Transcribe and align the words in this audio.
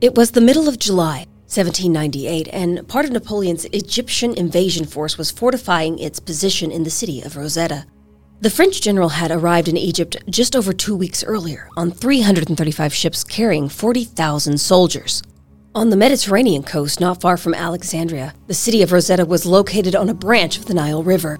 It 0.00 0.14
was 0.14 0.30
the 0.30 0.40
middle 0.40 0.66
of 0.66 0.78
July, 0.78 1.26
1798, 1.48 2.48
and 2.54 2.88
part 2.88 3.04
of 3.04 3.10
Napoleon's 3.10 3.66
Egyptian 3.66 4.32
invasion 4.32 4.86
force 4.86 5.18
was 5.18 5.30
fortifying 5.30 5.98
its 5.98 6.18
position 6.18 6.70
in 6.70 6.84
the 6.84 6.90
city 6.90 7.20
of 7.20 7.36
Rosetta. 7.36 7.84
The 8.40 8.48
French 8.48 8.80
general 8.80 9.10
had 9.10 9.30
arrived 9.30 9.68
in 9.68 9.76
Egypt 9.76 10.16
just 10.30 10.56
over 10.56 10.72
two 10.72 10.96
weeks 10.96 11.22
earlier 11.22 11.68
on 11.76 11.90
335 11.90 12.94
ships 12.94 13.22
carrying 13.22 13.68
40,000 13.68 14.58
soldiers. 14.58 15.22
On 15.74 15.90
the 15.90 15.98
Mediterranean 15.98 16.62
coast, 16.62 16.98
not 16.98 17.20
far 17.20 17.36
from 17.36 17.52
Alexandria, 17.52 18.32
the 18.46 18.54
city 18.54 18.80
of 18.80 18.92
Rosetta 18.92 19.26
was 19.26 19.44
located 19.44 19.94
on 19.94 20.08
a 20.08 20.14
branch 20.14 20.56
of 20.56 20.64
the 20.64 20.72
Nile 20.72 21.02
River. 21.02 21.36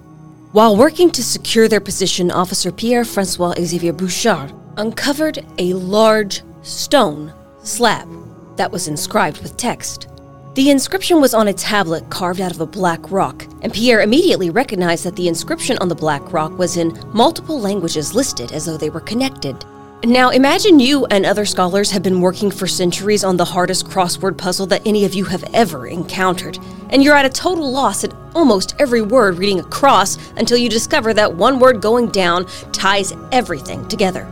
While 0.53 0.77
working 0.77 1.11
to 1.13 1.25
secure 1.25 1.67
their 1.67 1.81
position, 1.81 2.31
Officer 2.31 2.71
Pierre 2.71 3.07
Francois 3.07 3.55
Xavier 3.59 3.95
Bouchard 3.95 4.53
uncovered 4.77 5.47
a 5.57 5.73
large 5.73 6.43
stone 6.61 7.33
slab 7.63 8.30
that 8.61 8.71
was 8.71 8.89
inscribed 8.89 9.41
with 9.43 9.57
text. 9.57 10.09
The 10.53 10.69
inscription 10.69 11.19
was 11.19 11.33
on 11.33 11.49
a 11.49 11.53
tablet 11.55 12.11
carved 12.11 12.43
out 12.43 12.53
of 12.53 12.61
a 12.61 12.67
black 12.67 13.11
rock, 13.11 13.47
and 13.63 13.73
Pierre 13.73 14.03
immediately 14.03 14.51
recognized 14.51 15.07
that 15.07 15.17
the 15.17 15.29
inscription 15.29 15.79
on 15.79 15.89
the 15.89 15.95
black 15.95 16.31
rock 16.31 16.59
was 16.59 16.77
in 16.77 16.99
multiple 17.15 17.59
languages 17.59 18.15
listed 18.15 18.53
as 18.53 18.67
though 18.67 18.77
they 18.77 18.91
were 18.91 19.01
connected. 19.01 19.65
Now, 20.05 20.29
imagine 20.29 20.79
you 20.79 21.07
and 21.07 21.25
other 21.25 21.47
scholars 21.47 21.91
have 21.93 22.03
been 22.03 22.21
working 22.21 22.51
for 22.51 22.67
centuries 22.67 23.25
on 23.25 23.39
the 23.39 23.47
hardest 23.47 23.87
crossword 23.87 24.37
puzzle 24.37 24.67
that 24.67 24.87
any 24.87 25.07
of 25.07 25.15
you 25.15 25.25
have 25.25 25.45
ever 25.55 25.87
encountered, 25.87 26.59
and 26.91 27.03
you're 27.03 27.17
at 27.17 27.25
a 27.25 27.31
total 27.31 27.73
loss 27.73 28.05
at 28.05 28.13
almost 28.35 28.75
every 28.79 29.01
word 29.01 29.39
reading 29.39 29.61
across 29.61 30.19
until 30.33 30.59
you 30.59 30.69
discover 30.69 31.15
that 31.15 31.35
one 31.35 31.59
word 31.61 31.81
going 31.81 32.09
down 32.09 32.45
ties 32.73 33.15
everything 33.33 33.89
together. 33.89 34.29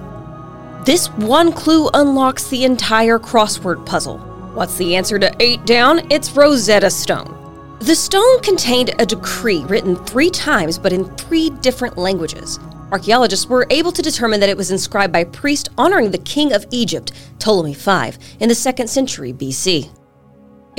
This 0.89 1.11
one 1.11 1.53
clue 1.53 1.91
unlocks 1.93 2.49
the 2.49 2.65
entire 2.65 3.19
crossword 3.19 3.85
puzzle. 3.85 4.17
What's 4.55 4.79
the 4.79 4.97
answer 4.97 5.19
to 5.19 5.31
8 5.39 5.67
down? 5.67 6.11
It's 6.11 6.31
Rosetta 6.31 6.89
Stone. 6.89 7.77
The 7.81 7.95
stone 7.95 8.41
contained 8.41 8.95
a 8.99 9.05
decree 9.05 9.65
written 9.65 9.97
three 10.07 10.31
times 10.31 10.79
but 10.79 10.95
in 10.95 11.05
three 11.19 11.51
different 11.51 11.99
languages. 11.99 12.59
Archaeologists 12.91 13.51
were 13.51 13.67
able 13.69 13.93
to 13.93 14.01
determine 14.01 14.41
that 14.41 14.49
it 14.49 14.57
was 14.57 14.71
inscribed 14.71 15.13
by 15.13 15.19
a 15.19 15.27
priest 15.27 15.69
honoring 15.77 16.11
the 16.11 16.17
king 16.17 16.55
of 16.55 16.65
Egypt, 16.71 17.13
Ptolemy 17.39 17.75
V, 17.75 18.19
in 18.41 18.49
the 18.49 18.55
2nd 18.55 18.89
century 18.89 19.35
BC. 19.35 19.91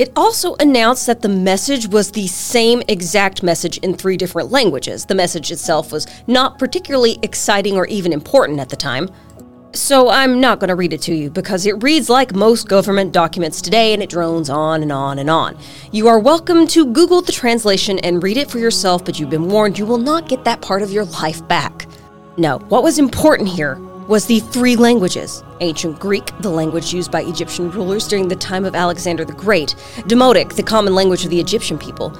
It 0.00 0.10
also 0.16 0.56
announced 0.60 1.06
that 1.08 1.20
the 1.20 1.28
message 1.28 1.86
was 1.86 2.10
the 2.10 2.26
same 2.26 2.82
exact 2.88 3.42
message 3.42 3.76
in 3.78 3.94
three 3.94 4.16
different 4.16 4.50
languages. 4.50 5.04
The 5.04 5.14
message 5.14 5.52
itself 5.52 5.92
was 5.92 6.06
not 6.26 6.58
particularly 6.58 7.18
exciting 7.22 7.76
or 7.76 7.86
even 7.86 8.12
important 8.12 8.60
at 8.60 8.70
the 8.70 8.76
time. 8.76 9.10
So 9.72 10.08
I'm 10.08 10.40
not 10.40 10.58
going 10.58 10.68
to 10.68 10.74
read 10.74 10.92
it 10.92 11.02
to 11.02 11.14
you 11.14 11.30
because 11.30 11.64
it 11.64 11.80
reads 11.80 12.10
like 12.10 12.34
most 12.34 12.68
government 12.68 13.12
documents 13.12 13.62
today 13.62 13.92
and 13.92 14.02
it 14.02 14.10
drones 14.10 14.50
on 14.50 14.82
and 14.82 14.90
on 14.90 15.20
and 15.20 15.30
on. 15.30 15.56
You 15.92 16.08
are 16.08 16.18
welcome 16.18 16.66
to 16.68 16.92
Google 16.92 17.22
the 17.22 17.30
translation 17.30 18.00
and 18.00 18.20
read 18.20 18.36
it 18.36 18.50
for 18.50 18.58
yourself, 18.58 19.04
but 19.04 19.20
you've 19.20 19.30
been 19.30 19.48
warned 19.48 19.78
you 19.78 19.86
will 19.86 19.96
not 19.96 20.28
get 20.28 20.42
that 20.42 20.60
part 20.60 20.82
of 20.82 20.90
your 20.90 21.04
life 21.04 21.46
back. 21.46 21.86
No, 22.36 22.58
what 22.68 22.82
was 22.82 22.98
important 22.98 23.48
here 23.48 23.76
was 24.08 24.26
the 24.26 24.40
three 24.40 24.74
languages 24.74 25.44
ancient 25.60 26.00
Greek, 26.00 26.32
the 26.40 26.50
language 26.50 26.92
used 26.92 27.12
by 27.12 27.22
Egyptian 27.22 27.70
rulers 27.70 28.08
during 28.08 28.26
the 28.26 28.34
time 28.34 28.64
of 28.64 28.74
Alexander 28.74 29.24
the 29.24 29.32
Great, 29.34 29.76
Demotic, 30.08 30.56
the 30.56 30.64
common 30.64 30.96
language 30.96 31.22
of 31.22 31.30
the 31.30 31.38
Egyptian 31.38 31.78
people, 31.78 32.10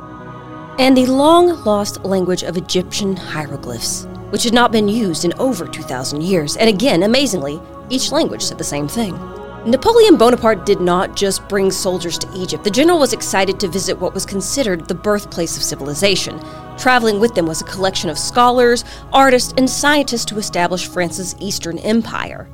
and 0.79 0.97
the 0.97 1.07
long 1.07 1.65
lost 1.65 2.05
language 2.05 2.45
of 2.45 2.57
Egyptian 2.57 3.17
hieroglyphs 3.17 4.07
which 4.31 4.45
had 4.45 4.55
not 4.55 4.73
been 4.73 4.89
used 4.89 5.25
in 5.25 5.33
over 5.35 5.67
2,000 5.67 6.23
years. 6.23 6.57
And 6.57 6.69
again, 6.69 7.03
amazingly, 7.03 7.61
each 7.91 8.13
language 8.13 8.43
said 8.43 8.59
the 8.59 8.65
same 8.65 8.89
thing. 8.89 9.19
Napoleon 9.67 10.17
Bonaparte 10.17 10.65
did 10.65 10.81
not 10.81 11.15
just 11.15 11.47
bring 11.47 11.71
soldiers 11.71 12.17
to 12.17 12.33
Egypt. 12.35 12.65
The 12.65 12.71
general 12.71 12.99
was 12.99 13.13
excited 13.13 13.61
to 13.61 13.69
visit 13.69 13.99
what 13.99 14.15
was 14.15 14.25
considered 14.25 14.89
the 14.89 14.95
birthplace 14.95 15.55
of 15.59 15.63
civilization. 15.63 16.41
Traveling 16.79 17.21
with 17.21 17.35
them 17.35 17.45
was 17.45 17.61
a 17.61 17.67
collection 17.67 18.09
of 18.09 18.19
scholars, 18.19 18.87
artists, 19.13 19.53
and 19.59 19.69
scientists 19.69 20.25
to 20.27 20.39
establish 20.39 20.89
France's 20.89 21.37
Eastern 21.41 21.79
Empire. 21.81 22.49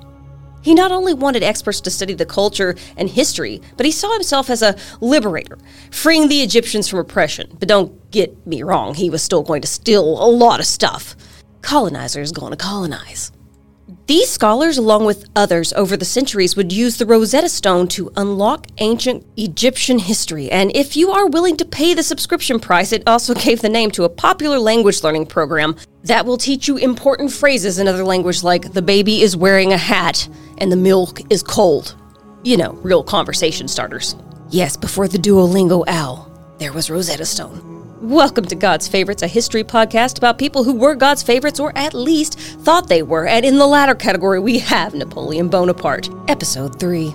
He 0.62 0.74
not 0.74 0.90
only 0.90 1.14
wanted 1.14 1.44
experts 1.44 1.80
to 1.82 1.90
study 1.90 2.14
the 2.14 2.26
culture 2.26 2.74
and 2.96 3.08
history, 3.08 3.62
but 3.76 3.86
he 3.86 3.92
saw 3.92 4.12
himself 4.12 4.50
as 4.50 4.62
a 4.62 4.74
liberator, 5.00 5.58
freeing 5.92 6.26
the 6.26 6.42
Egyptians 6.42 6.88
from 6.88 6.98
oppression. 6.98 7.56
But 7.60 7.68
don't 7.68 8.10
get 8.10 8.44
me 8.44 8.64
wrong, 8.64 8.94
he 8.94 9.10
was 9.10 9.22
still 9.22 9.44
going 9.44 9.62
to 9.62 9.68
steal 9.68 10.02
a 10.02 10.26
lot 10.26 10.58
of 10.58 10.66
stuff 10.66 11.14
colonizers 11.66 12.30
going 12.30 12.52
to 12.52 12.56
colonize. 12.56 13.32
These 14.06 14.30
scholars, 14.30 14.78
along 14.78 15.04
with 15.04 15.28
others 15.34 15.72
over 15.72 15.96
the 15.96 16.04
centuries, 16.04 16.54
would 16.54 16.72
use 16.72 16.96
the 16.96 17.06
Rosetta 17.06 17.48
Stone 17.48 17.88
to 17.88 18.12
unlock 18.16 18.68
ancient 18.78 19.26
Egyptian 19.36 19.98
history. 19.98 20.48
And 20.48 20.70
if 20.76 20.96
you 20.96 21.10
are 21.10 21.26
willing 21.26 21.56
to 21.56 21.64
pay 21.64 21.92
the 21.92 22.04
subscription 22.04 22.60
price, 22.60 22.92
it 22.92 23.02
also 23.08 23.34
gave 23.46 23.62
the 23.62 23.68
name 23.68 23.90
to 23.92 24.04
a 24.04 24.08
popular 24.08 24.60
language 24.60 25.02
learning 25.02 25.26
program 25.26 25.74
that 26.04 26.24
will 26.24 26.36
teach 26.36 26.68
you 26.68 26.76
important 26.76 27.32
phrases 27.32 27.80
in 27.80 27.88
other 27.88 28.04
language 28.04 28.44
like 28.44 28.72
the 28.72 28.82
baby 28.82 29.22
is 29.22 29.36
wearing 29.36 29.72
a 29.72 29.76
hat 29.76 30.28
and 30.58 30.70
the 30.70 30.76
milk 30.76 31.20
is 31.30 31.42
cold. 31.42 31.96
You 32.44 32.58
know, 32.58 32.72
real 32.84 33.02
conversation 33.02 33.66
starters. 33.66 34.14
Yes, 34.50 34.76
before 34.76 35.08
the 35.08 35.18
Duolingo 35.18 35.82
owl, 35.88 36.30
there 36.58 36.72
was 36.72 36.90
Rosetta 36.90 37.26
Stone. 37.26 37.75
Welcome 38.02 38.44
to 38.48 38.54
God's 38.54 38.86
Favorites, 38.86 39.22
a 39.22 39.26
history 39.26 39.64
podcast 39.64 40.18
about 40.18 40.36
people 40.36 40.64
who 40.64 40.74
were 40.74 40.94
God's 40.94 41.22
favorites 41.22 41.58
or 41.58 41.72
at 41.78 41.94
least 41.94 42.38
thought 42.38 42.90
they 42.90 43.02
were. 43.02 43.26
And 43.26 43.42
in 43.42 43.56
the 43.56 43.66
latter 43.66 43.94
category, 43.94 44.38
we 44.38 44.58
have 44.58 44.92
Napoleon 44.92 45.48
Bonaparte, 45.48 46.10
Episode 46.28 46.78
3. 46.78 47.14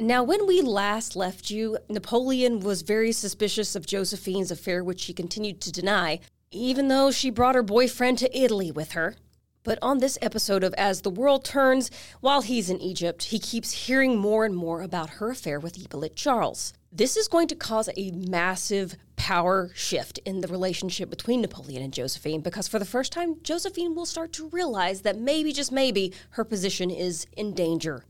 Now, 0.00 0.22
when 0.22 0.46
we 0.46 0.60
last 0.60 1.16
left 1.16 1.48
you, 1.48 1.78
Napoleon 1.88 2.60
was 2.60 2.82
very 2.82 3.12
suspicious 3.12 3.74
of 3.74 3.86
Josephine's 3.86 4.50
affair, 4.50 4.84
which 4.84 5.00
she 5.00 5.14
continued 5.14 5.62
to 5.62 5.72
deny, 5.72 6.20
even 6.50 6.88
though 6.88 7.10
she 7.10 7.30
brought 7.30 7.54
her 7.54 7.62
boyfriend 7.62 8.18
to 8.18 8.38
Italy 8.38 8.70
with 8.70 8.92
her. 8.92 9.16
But 9.64 9.78
on 9.80 9.98
this 9.98 10.18
episode 10.20 10.64
of 10.64 10.74
As 10.74 11.02
the 11.02 11.10
World 11.10 11.44
Turns, 11.44 11.88
while 12.20 12.42
he's 12.42 12.68
in 12.68 12.80
Egypt, 12.80 13.24
he 13.24 13.38
keeps 13.38 13.86
hearing 13.86 14.18
more 14.18 14.44
and 14.44 14.56
more 14.56 14.82
about 14.82 15.10
her 15.10 15.30
affair 15.30 15.60
with 15.60 15.76
Hippolyte 15.76 16.16
Charles. 16.16 16.72
This 16.90 17.16
is 17.16 17.28
going 17.28 17.46
to 17.46 17.54
cause 17.54 17.88
a 17.96 18.10
massive 18.10 18.96
power 19.14 19.70
shift 19.72 20.18
in 20.24 20.40
the 20.40 20.48
relationship 20.48 21.10
between 21.10 21.40
Napoleon 21.40 21.80
and 21.80 21.92
Josephine 21.92 22.40
because 22.40 22.66
for 22.66 22.80
the 22.80 22.84
first 22.84 23.12
time, 23.12 23.36
Josephine 23.44 23.94
will 23.94 24.04
start 24.04 24.32
to 24.32 24.48
realize 24.48 25.02
that 25.02 25.16
maybe, 25.16 25.52
just 25.52 25.70
maybe, 25.70 26.12
her 26.30 26.44
position 26.44 26.90
is 26.90 27.28
in 27.36 27.54
danger. 27.54 28.04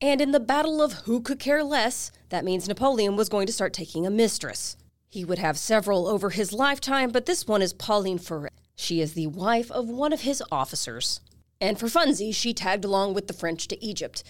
And 0.00 0.20
in 0.20 0.30
the 0.30 0.38
battle 0.38 0.80
of 0.80 0.92
who 1.04 1.20
could 1.20 1.40
care 1.40 1.64
less, 1.64 2.12
that 2.28 2.44
means 2.44 2.68
Napoleon 2.68 3.16
was 3.16 3.28
going 3.28 3.48
to 3.48 3.52
start 3.52 3.72
taking 3.72 4.06
a 4.06 4.10
mistress. 4.10 4.76
He 5.08 5.24
would 5.24 5.40
have 5.40 5.58
several 5.58 6.06
over 6.06 6.30
his 6.30 6.52
lifetime, 6.52 7.10
but 7.10 7.26
this 7.26 7.48
one 7.48 7.60
is 7.60 7.72
Pauline 7.72 8.18
Ferret. 8.18 8.52
She 8.82 9.00
is 9.00 9.14
the 9.14 9.28
wife 9.28 9.70
of 9.70 9.88
one 9.88 10.12
of 10.12 10.22
his 10.22 10.42
officers. 10.50 11.20
And 11.60 11.78
for 11.78 11.86
funsies, 11.86 12.34
she 12.34 12.52
tagged 12.52 12.84
along 12.84 13.14
with 13.14 13.28
the 13.28 13.32
French 13.32 13.68
to 13.68 13.84
Egypt. 13.84 14.24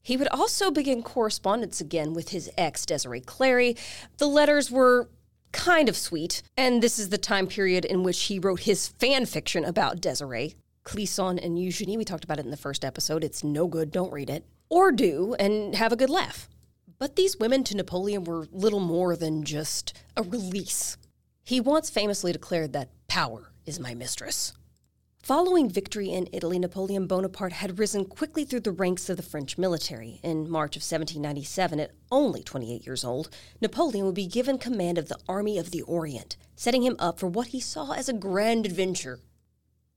He 0.00 0.16
would 0.16 0.28
also 0.28 0.70
begin 0.70 1.02
correspondence 1.02 1.82
again 1.82 2.14
with 2.14 2.30
his 2.30 2.50
ex, 2.56 2.86
Desiree 2.86 3.20
Clary. 3.20 3.76
The 4.16 4.26
letters 4.26 4.70
were 4.70 5.10
kind 5.52 5.90
of 5.90 5.98
sweet, 5.98 6.42
and 6.56 6.82
this 6.82 6.98
is 6.98 7.10
the 7.10 7.18
time 7.18 7.46
period 7.46 7.84
in 7.84 8.02
which 8.02 8.22
he 8.22 8.38
wrote 8.38 8.60
his 8.60 8.88
fan 8.88 9.26
fiction 9.26 9.66
about 9.66 10.00
Desiree. 10.00 10.54
Clisson 10.84 11.38
and 11.44 11.58
Eugenie, 11.58 11.98
we 11.98 12.06
talked 12.06 12.24
about 12.24 12.38
it 12.38 12.46
in 12.46 12.50
the 12.50 12.56
first 12.56 12.86
episode. 12.86 13.22
It's 13.22 13.44
no 13.44 13.66
good, 13.66 13.92
don't 13.92 14.12
read 14.12 14.30
it. 14.30 14.46
Or 14.70 14.92
do, 14.92 15.36
and 15.38 15.74
have 15.74 15.92
a 15.92 15.96
good 15.96 16.10
laugh. 16.10 16.48
But 16.98 17.16
these 17.16 17.38
women 17.38 17.64
to 17.64 17.76
Napoleon 17.76 18.24
were 18.24 18.48
little 18.50 18.80
more 18.80 19.14
than 19.14 19.44
just 19.44 19.92
a 20.16 20.22
release. 20.22 20.96
He 21.44 21.60
once 21.60 21.90
famously 21.90 22.32
declared 22.32 22.72
that 22.72 22.88
power 23.08 23.50
is 23.66 23.80
my 23.80 23.94
mistress. 23.94 24.52
Following 25.22 25.70
victory 25.70 26.10
in 26.10 26.28
Italy, 26.32 26.58
Napoleon 26.58 27.06
Bonaparte 27.06 27.54
had 27.54 27.78
risen 27.78 28.04
quickly 28.04 28.44
through 28.44 28.60
the 28.60 28.70
ranks 28.70 29.08
of 29.08 29.16
the 29.16 29.22
French 29.22 29.56
military. 29.56 30.20
In 30.22 30.50
March 30.50 30.76
of 30.76 30.80
1797, 30.80 31.80
at 31.80 31.92
only 32.12 32.42
28 32.42 32.84
years 32.84 33.04
old, 33.04 33.30
Napoleon 33.60 34.04
would 34.04 34.14
be 34.14 34.26
given 34.26 34.58
command 34.58 34.98
of 34.98 35.08
the 35.08 35.18
Army 35.26 35.56
of 35.56 35.70
the 35.70 35.80
Orient, 35.82 36.36
setting 36.56 36.82
him 36.82 36.96
up 36.98 37.18
for 37.18 37.26
what 37.26 37.48
he 37.48 37.60
saw 37.60 37.92
as 37.92 38.08
a 38.08 38.12
grand 38.12 38.66
adventure. 38.66 39.20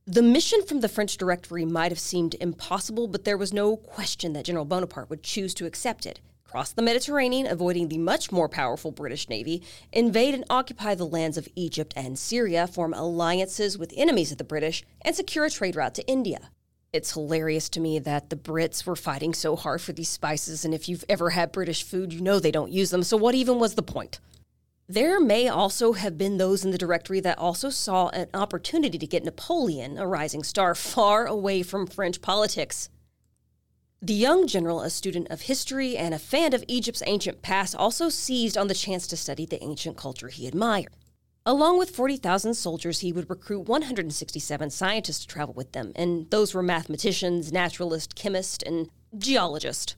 The 0.06 0.22
mission 0.22 0.64
from 0.64 0.80
the 0.80 0.88
French 0.88 1.18
Directory 1.18 1.66
might 1.66 1.92
have 1.92 2.00
seemed 2.00 2.36
impossible, 2.36 3.10
but 3.10 3.26
there 3.26 3.38
was 3.38 3.52
no 3.52 3.76
question 3.76 4.32
that 4.32 4.46
General 4.46 4.64
Bonaparte 4.64 5.10
would 5.10 5.24
choose 5.24 5.54
to 5.56 5.66
accept 5.66 6.06
it 6.06 6.22
cross 6.48 6.72
the 6.72 6.82
Mediterranean, 6.82 7.46
avoiding 7.46 7.90
the 7.90 7.98
much 7.98 8.32
more 8.32 8.48
powerful 8.48 8.92
British 8.92 9.28
Navy, 9.28 9.62
invade 9.92 10.34
and 10.34 10.46
occupy 10.50 10.96
the 10.96 11.06
lands 11.06 11.38
of 11.38 11.48
Egypt 11.56 11.94
and 11.98 12.18
Syria, 12.18 12.68
form 12.68 12.94
alliances 12.94 13.78
with 13.78 13.94
enemies 13.98 14.32
of 14.32 14.38
the 14.38 14.46
British, 14.46 14.84
and 15.02 15.14
secure 15.14 15.46
a 15.46 15.50
trade 15.50 15.76
route 15.76 15.94
to 15.96 16.08
India. 16.08 16.52
It's 16.94 17.14
hilarious 17.14 17.68
to 17.70 17.82
me 17.82 18.00
that 18.00 18.30
the 18.30 18.38
Brits 18.38 18.86
were 18.86 18.96
fighting 18.96 19.34
so 19.34 19.58
hard 19.58 19.82
for 19.82 19.92
these 19.92 20.08
spices, 20.08 20.64
and 20.64 20.74
if 20.74 20.88
you've 20.88 21.04
ever 21.10 21.32
had 21.32 21.52
British 21.52 21.84
food, 21.84 22.14
you 22.14 22.22
know 22.22 22.40
they 22.40 22.50
don't 22.50 22.72
use 22.72 22.92
them, 22.92 23.04
so 23.04 23.18
what 23.18 23.36
even 23.36 23.60
was 23.60 23.76
the 23.76 23.84
point? 23.84 24.22
There 24.88 25.20
may 25.20 25.50
also 25.50 25.92
have 25.94 26.18
been 26.18 26.38
those 26.38 26.64
in 26.64 26.72
the 26.72 26.78
directory 26.78 27.20
that 27.20 27.38
also 27.38 27.70
saw 27.70 28.08
an 28.10 28.30
opportunity 28.34 28.98
to 28.98 29.06
get 29.06 29.26
Napoleon, 29.26 29.98
a 29.98 30.08
rising 30.08 30.44
star, 30.44 30.74
far 30.74 31.26
away 31.26 31.62
from 31.62 31.88
French 31.88 32.22
politics. 32.22 32.90
The 34.00 34.14
young 34.14 34.46
general, 34.46 34.82
a 34.82 34.92
student 34.92 35.28
of 35.32 35.42
history 35.42 35.98
and 35.98 36.14
a 36.14 36.20
fan 36.20 36.54
of 36.54 36.64
Egypt's 36.68 37.02
ancient 37.08 37.42
past, 37.42 37.76
also 37.76 38.10
seized 38.10 38.56
on 38.56 38.68
the 38.68 38.76
chance 38.76 39.08
to 39.08 39.18
study 39.18 39.48
the 39.48 39.64
ancient 39.64 39.98
culture 39.98 40.28
he 40.28 40.46
admired. 40.46 40.96
Along 41.48 41.80
with 41.80 41.96
40,000 41.96 42.54
soldiers, 42.54 43.00
he 43.00 43.12
would 43.12 43.28
recruit 43.28 43.68
167 43.68 44.70
scientists 44.70 45.22
to 45.22 45.28
travel 45.28 45.56
with 45.56 45.72
them, 45.72 45.94
and 45.96 46.30
those 46.30 46.54
were 46.54 46.62
mathematicians, 46.62 47.52
naturalists, 47.52 48.14
chemists, 48.14 48.64
and 48.64 48.92
geologists. 49.18 49.96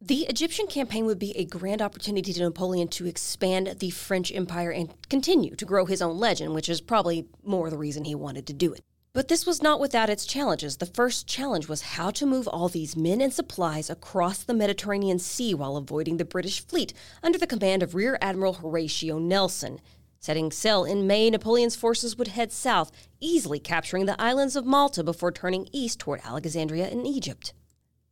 The 0.00 0.26
Egyptian 0.26 0.66
campaign 0.66 1.06
would 1.06 1.20
be 1.20 1.36
a 1.36 1.44
grand 1.44 1.80
opportunity 1.80 2.32
to 2.32 2.42
Napoleon 2.42 2.88
to 2.88 3.06
expand 3.06 3.76
the 3.78 3.90
French 3.90 4.32
Empire 4.32 4.72
and 4.72 4.92
continue 5.08 5.54
to 5.54 5.64
grow 5.64 5.86
his 5.86 6.02
own 6.02 6.18
legend, 6.18 6.54
which 6.54 6.68
is 6.68 6.80
probably 6.80 7.28
more 7.44 7.70
the 7.70 7.78
reason 7.78 8.04
he 8.04 8.16
wanted 8.16 8.48
to 8.48 8.52
do 8.52 8.72
it. 8.72 8.82
But 9.16 9.28
this 9.28 9.46
was 9.46 9.62
not 9.62 9.80
without 9.80 10.10
its 10.10 10.26
challenges. 10.26 10.76
The 10.76 10.84
first 10.84 11.26
challenge 11.26 11.68
was 11.68 11.96
how 11.96 12.10
to 12.10 12.26
move 12.26 12.46
all 12.46 12.68
these 12.68 12.98
men 12.98 13.22
and 13.22 13.32
supplies 13.32 13.88
across 13.88 14.42
the 14.42 14.52
Mediterranean 14.52 15.18
Sea 15.18 15.54
while 15.54 15.78
avoiding 15.78 16.18
the 16.18 16.24
British 16.26 16.62
fleet 16.66 16.92
under 17.22 17.38
the 17.38 17.46
command 17.46 17.82
of 17.82 17.94
Rear 17.94 18.18
Admiral 18.20 18.52
Horatio 18.52 19.18
Nelson. 19.18 19.80
Setting 20.20 20.52
sail 20.52 20.84
in 20.84 21.06
May, 21.06 21.30
Napoleon's 21.30 21.76
forces 21.76 22.18
would 22.18 22.28
head 22.28 22.52
south, 22.52 22.92
easily 23.18 23.58
capturing 23.58 24.04
the 24.04 24.20
islands 24.20 24.54
of 24.54 24.66
Malta 24.66 25.02
before 25.02 25.32
turning 25.32 25.66
east 25.72 25.98
toward 25.98 26.20
Alexandria 26.22 26.86
in 26.86 27.06
Egypt. 27.06 27.54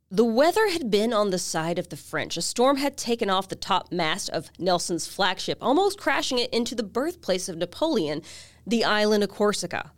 The 0.09 0.25
weather 0.25 0.71
had 0.71 0.89
been 0.89 1.13
on 1.13 1.29
the 1.29 1.37
side 1.37 1.77
of 1.77 1.89
the 1.89 1.97
French. 1.97 2.35
A 2.35 2.41
storm 2.41 2.77
had 2.77 2.97
taken 2.97 3.29
off 3.29 3.47
the 3.47 3.55
top 3.55 3.91
mast 3.91 4.31
of 4.31 4.49
Nelson's 4.57 5.05
flagship, 5.05 5.59
almost 5.61 5.99
crashing 5.99 6.39
it 6.39 6.51
into 6.51 6.73
the 6.73 6.81
birthplace 6.81 7.47
of 7.47 7.57
Napoleon, 7.57 8.23
the 8.65 8.83
island 8.83 9.23
of 9.23 9.29
Corsica. 9.29 9.91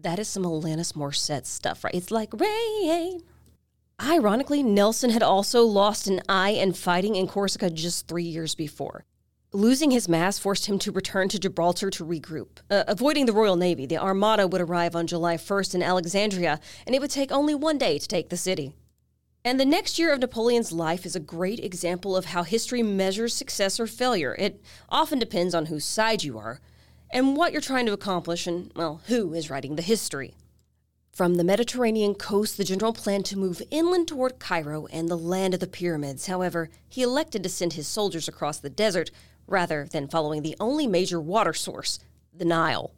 That 0.00 0.20
is 0.20 0.28
some 0.28 0.44
Alanis 0.44 0.92
Morissette 0.92 1.46
stuff, 1.46 1.82
right? 1.82 1.94
It's 1.94 2.12
like 2.12 2.32
rain. 2.32 3.22
Ironically, 4.00 4.62
Nelson 4.62 5.10
had 5.10 5.24
also 5.24 5.64
lost 5.64 6.06
an 6.06 6.20
eye 6.28 6.50
in 6.50 6.72
fighting 6.72 7.16
in 7.16 7.26
Corsica 7.26 7.68
just 7.68 8.06
three 8.06 8.22
years 8.22 8.54
before. 8.54 9.04
Losing 9.52 9.90
his 9.90 10.08
mast 10.08 10.40
forced 10.40 10.66
him 10.66 10.78
to 10.80 10.92
return 10.92 11.28
to 11.30 11.38
Gibraltar 11.38 11.90
to 11.90 12.04
regroup. 12.04 12.58
Uh, 12.70 12.84
avoiding 12.86 13.26
the 13.26 13.32
Royal 13.32 13.56
Navy, 13.56 13.86
the 13.86 13.98
Armada 13.98 14.46
would 14.46 14.60
arrive 14.60 14.94
on 14.94 15.08
July 15.08 15.36
1st 15.36 15.74
in 15.74 15.82
Alexandria, 15.82 16.60
and 16.86 16.94
it 16.94 17.00
would 17.00 17.10
take 17.10 17.32
only 17.32 17.56
one 17.56 17.78
day 17.78 17.98
to 17.98 18.06
take 18.06 18.28
the 18.28 18.36
city. 18.36 18.74
And 19.44 19.58
the 19.58 19.64
next 19.64 19.98
year 19.98 20.12
of 20.12 20.20
Napoleon's 20.20 20.70
life 20.70 21.06
is 21.06 21.16
a 21.16 21.20
great 21.20 21.58
example 21.58 22.16
of 22.16 22.26
how 22.26 22.44
history 22.44 22.84
measures 22.84 23.34
success 23.34 23.80
or 23.80 23.88
failure. 23.88 24.36
It 24.38 24.62
often 24.90 25.18
depends 25.18 25.56
on 25.56 25.66
whose 25.66 25.84
side 25.84 26.22
you 26.22 26.38
are 26.38 26.60
and 27.10 27.36
what 27.36 27.52
you're 27.52 27.60
trying 27.60 27.86
to 27.86 27.92
accomplish, 27.92 28.46
and, 28.46 28.72
well, 28.76 29.00
who 29.06 29.34
is 29.34 29.50
writing 29.50 29.76
the 29.76 29.82
history. 29.82 30.34
From 31.12 31.34
the 31.34 31.44
Mediterranean 31.44 32.14
coast, 32.14 32.56
the 32.56 32.64
general 32.64 32.92
planned 32.92 33.24
to 33.26 33.38
move 33.38 33.60
inland 33.70 34.06
toward 34.06 34.38
Cairo 34.38 34.86
and 34.86 35.08
the 35.08 35.16
land 35.16 35.52
of 35.52 35.60
the 35.60 35.66
pyramids. 35.66 36.26
However, 36.26 36.70
he 36.88 37.02
elected 37.02 37.42
to 37.42 37.48
send 37.48 37.72
his 37.72 37.88
soldiers 37.88 38.28
across 38.28 38.58
the 38.60 38.70
desert 38.70 39.10
rather 39.48 39.88
than 39.90 40.06
following 40.06 40.42
the 40.42 40.56
only 40.60 40.86
major 40.86 41.20
water 41.20 41.52
source, 41.52 41.98
the 42.32 42.44
Nile. 42.44 42.92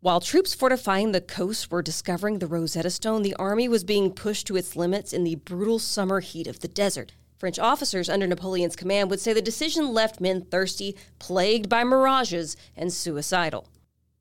While 0.00 0.20
troops 0.20 0.54
fortifying 0.54 1.12
the 1.12 1.20
coast 1.20 1.70
were 1.70 1.82
discovering 1.82 2.38
the 2.38 2.46
Rosetta 2.46 2.90
Stone, 2.90 3.22
the 3.22 3.34
army 3.36 3.68
was 3.68 3.84
being 3.84 4.12
pushed 4.12 4.46
to 4.48 4.56
its 4.56 4.76
limits 4.76 5.12
in 5.12 5.24
the 5.24 5.36
brutal 5.36 5.78
summer 5.78 6.20
heat 6.20 6.46
of 6.46 6.60
the 6.60 6.68
desert. 6.68 7.12
French 7.40 7.58
officers 7.58 8.10
under 8.10 8.26
Napoleon's 8.26 8.76
command 8.76 9.08
would 9.08 9.18
say 9.18 9.32
the 9.32 9.40
decision 9.40 9.94
left 9.94 10.20
men 10.20 10.42
thirsty, 10.42 10.94
plagued 11.18 11.70
by 11.70 11.82
mirages, 11.82 12.54
and 12.76 12.92
suicidal. 12.92 13.66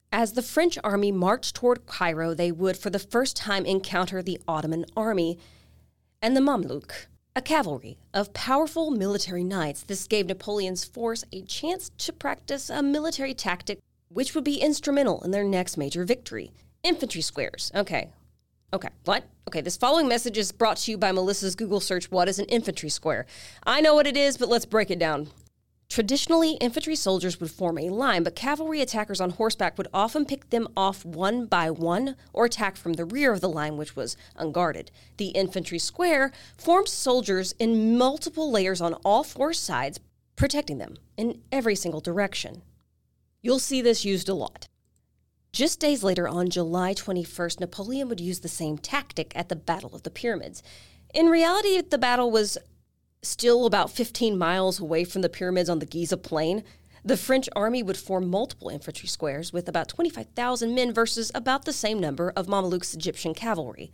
As 0.09 0.33
the 0.33 0.41
French 0.41 0.79
army 0.85 1.11
marched 1.11 1.53
toward 1.53 1.85
Cairo, 1.85 2.33
they 2.33 2.49
would 2.49 2.77
for 2.77 2.89
the 2.89 2.97
first 2.97 3.35
time 3.35 3.65
encounter 3.65 4.23
the 4.23 4.39
Ottoman 4.47 4.85
army 4.95 5.37
and 6.21 6.35
the 6.35 6.39
Mamluk, 6.39 7.07
a 7.35 7.41
cavalry 7.41 7.97
of 8.13 8.33
powerful 8.33 8.89
military 8.89 9.43
knights. 9.43 9.83
This 9.83 10.07
gave 10.07 10.27
Napoleon's 10.27 10.85
force 10.85 11.25
a 11.33 11.41
chance 11.41 11.91
to 11.97 12.13
practice 12.13 12.69
a 12.69 12.81
military 12.81 13.33
tactic 13.33 13.79
which 14.07 14.33
would 14.33 14.45
be 14.45 14.61
instrumental 14.61 15.21
in 15.23 15.31
their 15.31 15.43
next 15.43 15.75
major 15.75 16.05
victory. 16.05 16.53
Infantry 16.83 17.21
squares. 17.21 17.69
Okay, 17.75 18.11
Okay, 18.71 18.89
what? 19.05 19.23
Okay, 19.47 19.61
this 19.61 19.77
following 19.77 20.07
message 20.07 20.37
is 20.37 20.51
brought 20.51 20.77
to 20.77 20.91
you 20.91 20.97
by 20.97 21.11
Melissa's 21.11 21.55
Google 21.55 21.79
search 21.79 22.11
What 22.11 22.29
is 22.29 22.37
an 22.37 22.45
infantry 22.45 22.89
square? 22.89 23.25
I 23.63 23.81
know 23.81 23.95
what 23.95 24.05
it 24.05 24.15
is, 24.15 24.37
but 24.37 24.47
let's 24.47 24.65
break 24.65 24.91
it 24.91 24.99
down. 24.99 25.29
Traditionally, 25.89 26.51
infantry 26.61 26.95
soldiers 26.95 27.39
would 27.39 27.49
form 27.49 27.79
a 27.79 27.89
line, 27.89 28.21
but 28.21 28.35
cavalry 28.35 28.79
attackers 28.79 29.19
on 29.19 29.31
horseback 29.31 29.75
would 29.79 29.87
often 29.91 30.23
pick 30.23 30.51
them 30.51 30.67
off 30.77 31.03
one 31.03 31.47
by 31.47 31.71
one 31.71 32.15
or 32.31 32.45
attack 32.45 32.77
from 32.77 32.93
the 32.93 33.05
rear 33.05 33.33
of 33.33 33.41
the 33.41 33.49
line, 33.49 33.75
which 33.75 33.95
was 33.95 34.15
unguarded. 34.35 34.91
The 35.17 35.29
infantry 35.29 35.79
square 35.79 36.31
formed 36.55 36.89
soldiers 36.89 37.55
in 37.57 37.97
multiple 37.97 38.51
layers 38.51 38.81
on 38.81 38.93
all 39.03 39.23
four 39.23 39.51
sides, 39.51 39.99
protecting 40.35 40.77
them 40.77 40.97
in 41.17 41.41
every 41.51 41.75
single 41.75 42.01
direction. 42.01 42.61
You'll 43.41 43.57
see 43.57 43.81
this 43.81 44.05
used 44.05 44.29
a 44.29 44.35
lot. 44.35 44.67
Just 45.51 45.79
days 45.79 46.03
later, 46.03 46.27
on 46.27 46.49
July 46.49 46.93
21st, 46.93 47.59
Napoleon 47.59 48.07
would 48.09 48.19
use 48.19 48.41
the 48.41 48.47
same 48.47 48.77
tactic 48.77 49.31
at 49.35 49.49
the 49.49 49.55
Battle 49.55 49.95
of 49.95 50.03
the 50.03 50.11
Pyramids. 50.11 50.61
In 51.13 51.25
reality, 51.27 51.81
the 51.81 51.97
battle 51.97 52.29
was 52.29 52.57
still 53.23 53.65
about 53.65 53.89
15 53.89 54.37
miles 54.37 54.79
away 54.79 55.03
from 55.03 55.21
the 55.21 55.29
pyramids 55.29 55.69
on 55.69 55.79
the 55.79 55.85
Giza 55.85 56.17
Plain. 56.17 56.63
The 57.03 57.17
French 57.17 57.49
army 57.55 57.81
would 57.81 57.97
form 57.97 58.29
multiple 58.29 58.69
infantry 58.69 59.07
squares 59.07 59.51
with 59.51 59.67
about 59.67 59.89
25,000 59.89 60.73
men 60.73 60.93
versus 60.93 61.31
about 61.33 61.65
the 61.65 61.73
same 61.73 61.99
number 61.99 62.31
of 62.35 62.47
Mamluk's 62.47 62.93
Egyptian 62.93 63.33
cavalry. 63.33 63.91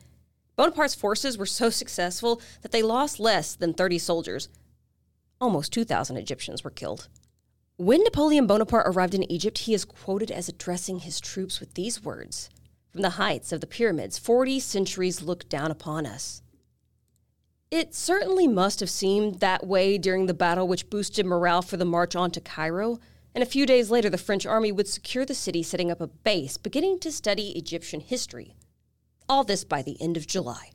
Bonaparte's 0.57 0.95
forces 0.95 1.37
were 1.37 1.45
so 1.45 1.69
successful 1.69 2.41
that 2.61 2.71
they 2.71 2.81
lost 2.81 3.19
less 3.19 3.55
than 3.55 3.73
30 3.73 3.97
soldiers. 3.99 4.49
Almost 5.39 5.71
2,000 5.73 6.17
Egyptians 6.17 6.63
were 6.63 6.69
killed. 6.69 7.07
When 7.77 8.05
Napoleon 8.05 8.47
Bonaparte 8.47 8.87
arrived 8.87 9.13
in 9.13 9.29
Egypt, 9.29 9.57
he 9.57 9.73
is 9.73 9.83
quoted 9.83 10.31
as 10.31 10.47
addressing 10.47 10.99
his 10.99 11.19
troops 11.19 11.59
with 11.59 11.73
these 11.73 12.01
words 12.01 12.49
From 12.89 13.01
the 13.01 13.11
heights 13.11 13.51
of 13.51 13.59
the 13.59 13.67
pyramids, 13.67 14.17
40 14.17 14.61
centuries 14.61 15.21
look 15.21 15.49
down 15.49 15.71
upon 15.71 16.05
us. 16.05 16.41
It 17.69 17.93
certainly 17.93 18.47
must 18.47 18.79
have 18.79 18.89
seemed 18.89 19.41
that 19.41 19.67
way 19.67 19.97
during 19.97 20.27
the 20.27 20.33
battle, 20.33 20.69
which 20.69 20.89
boosted 20.89 21.25
morale 21.25 21.61
for 21.61 21.75
the 21.75 21.83
march 21.83 22.15
on 22.15 22.31
to 22.31 22.39
Cairo. 22.39 22.97
And 23.33 23.41
a 23.43 23.45
few 23.45 23.65
days 23.65 23.91
later, 23.91 24.09
the 24.09 24.17
French 24.17 24.45
army 24.45 24.71
would 24.71 24.87
secure 24.87 25.25
the 25.25 25.35
city, 25.35 25.61
setting 25.61 25.91
up 25.91 25.99
a 25.99 26.07
base, 26.07 26.55
beginning 26.55 26.99
to 26.99 27.11
study 27.11 27.49
Egyptian 27.57 27.99
history. 27.99 28.55
All 29.27 29.43
this 29.43 29.65
by 29.65 29.81
the 29.81 30.01
end 30.01 30.15
of 30.15 30.27
July. 30.27 30.69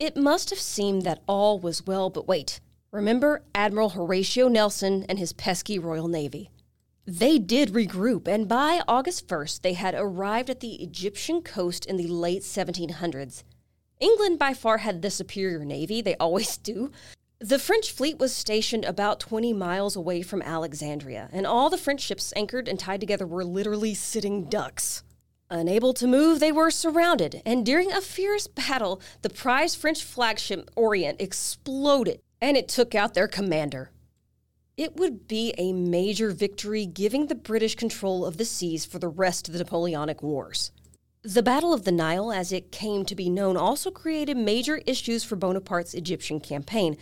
It 0.00 0.16
must 0.16 0.50
have 0.50 0.58
seemed 0.58 1.02
that 1.02 1.22
all 1.28 1.60
was 1.60 1.86
well, 1.86 2.10
but 2.10 2.26
wait. 2.26 2.58
Remember 2.92 3.44
Admiral 3.54 3.90
Horatio 3.90 4.48
Nelson 4.48 5.06
and 5.08 5.16
his 5.16 5.32
pesky 5.32 5.78
Royal 5.78 6.08
Navy? 6.08 6.50
They 7.06 7.38
did 7.38 7.68
regroup, 7.68 8.26
and 8.26 8.48
by 8.48 8.82
August 8.88 9.28
1st, 9.28 9.62
they 9.62 9.74
had 9.74 9.94
arrived 9.96 10.50
at 10.50 10.58
the 10.58 10.82
Egyptian 10.82 11.40
coast 11.40 11.86
in 11.86 11.98
the 11.98 12.08
late 12.08 12.42
1700s. 12.42 13.44
England 14.00 14.40
by 14.40 14.54
far 14.54 14.78
had 14.78 15.02
the 15.02 15.10
superior 15.12 15.64
navy, 15.64 16.02
they 16.02 16.16
always 16.16 16.56
do. 16.56 16.90
The 17.38 17.60
French 17.60 17.92
fleet 17.92 18.18
was 18.18 18.34
stationed 18.34 18.84
about 18.84 19.20
20 19.20 19.52
miles 19.52 19.94
away 19.94 20.22
from 20.22 20.42
Alexandria, 20.42 21.28
and 21.32 21.46
all 21.46 21.70
the 21.70 21.78
French 21.78 22.00
ships 22.00 22.32
anchored 22.34 22.66
and 22.66 22.76
tied 22.76 22.98
together 22.98 23.26
were 23.26 23.44
literally 23.44 23.94
sitting 23.94 24.46
ducks. 24.46 25.04
Unable 25.48 25.94
to 25.94 26.08
move, 26.08 26.40
they 26.40 26.50
were 26.50 26.72
surrounded, 26.72 27.40
and 27.46 27.64
during 27.64 27.92
a 27.92 28.00
fierce 28.00 28.48
battle, 28.48 29.00
the 29.22 29.30
prized 29.30 29.78
French 29.78 30.02
flagship 30.02 30.68
Orient 30.74 31.20
exploded 31.20 32.20
and 32.40 32.56
it 32.56 32.68
took 32.68 32.94
out 32.94 33.14
their 33.14 33.28
commander. 33.28 33.90
It 34.76 34.96
would 34.96 35.28
be 35.28 35.52
a 35.58 35.72
major 35.72 36.30
victory, 36.30 36.86
giving 36.86 37.26
the 37.26 37.34
British 37.34 37.74
control 37.74 38.24
of 38.24 38.38
the 38.38 38.44
seas 38.44 38.86
for 38.86 38.98
the 38.98 39.08
rest 39.08 39.46
of 39.46 39.52
the 39.52 39.58
Napoleonic 39.58 40.22
Wars. 40.22 40.72
The 41.22 41.42
Battle 41.42 41.74
of 41.74 41.84
the 41.84 41.92
Nile, 41.92 42.32
as 42.32 42.50
it 42.50 42.72
came 42.72 43.04
to 43.04 43.14
be 43.14 43.28
known, 43.28 43.56
also 43.56 43.90
created 43.90 44.38
major 44.38 44.80
issues 44.86 45.22
for 45.22 45.36
Bonaparte's 45.36 45.92
Egyptian 45.92 46.40
campaign. 46.40 46.96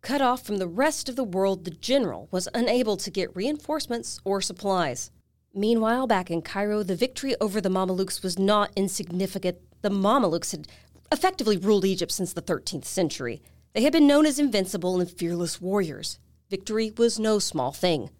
Cut 0.00 0.22
off 0.22 0.46
from 0.46 0.56
the 0.56 0.66
rest 0.66 1.10
of 1.10 1.16
the 1.16 1.24
world, 1.24 1.64
the 1.64 1.70
general 1.70 2.28
was 2.30 2.48
unable 2.54 2.96
to 2.96 3.10
get 3.10 3.36
reinforcements 3.36 4.18
or 4.24 4.40
supplies. 4.40 5.10
Meanwhile, 5.52 6.06
back 6.06 6.30
in 6.30 6.40
Cairo, 6.40 6.82
the 6.82 6.96
victory 6.96 7.34
over 7.38 7.60
the 7.60 7.68
Mamelukes 7.68 8.22
was 8.22 8.38
not 8.38 8.72
insignificant. 8.76 9.58
The 9.82 9.90
Mamelukes 9.90 10.52
had 10.52 10.66
effectively 11.12 11.58
ruled 11.58 11.84
Egypt 11.84 12.12
since 12.12 12.32
the 12.32 12.40
13th 12.40 12.86
century. 12.86 13.42
They 13.74 13.82
had 13.82 13.92
been 13.92 14.06
known 14.06 14.24
as 14.24 14.38
invincible 14.38 15.00
and 15.00 15.10
fearless 15.10 15.60
warriors. 15.60 16.20
Victory 16.48 16.92
was 16.96 17.18
no 17.18 17.40
small 17.40 17.72
thing. 17.72 18.10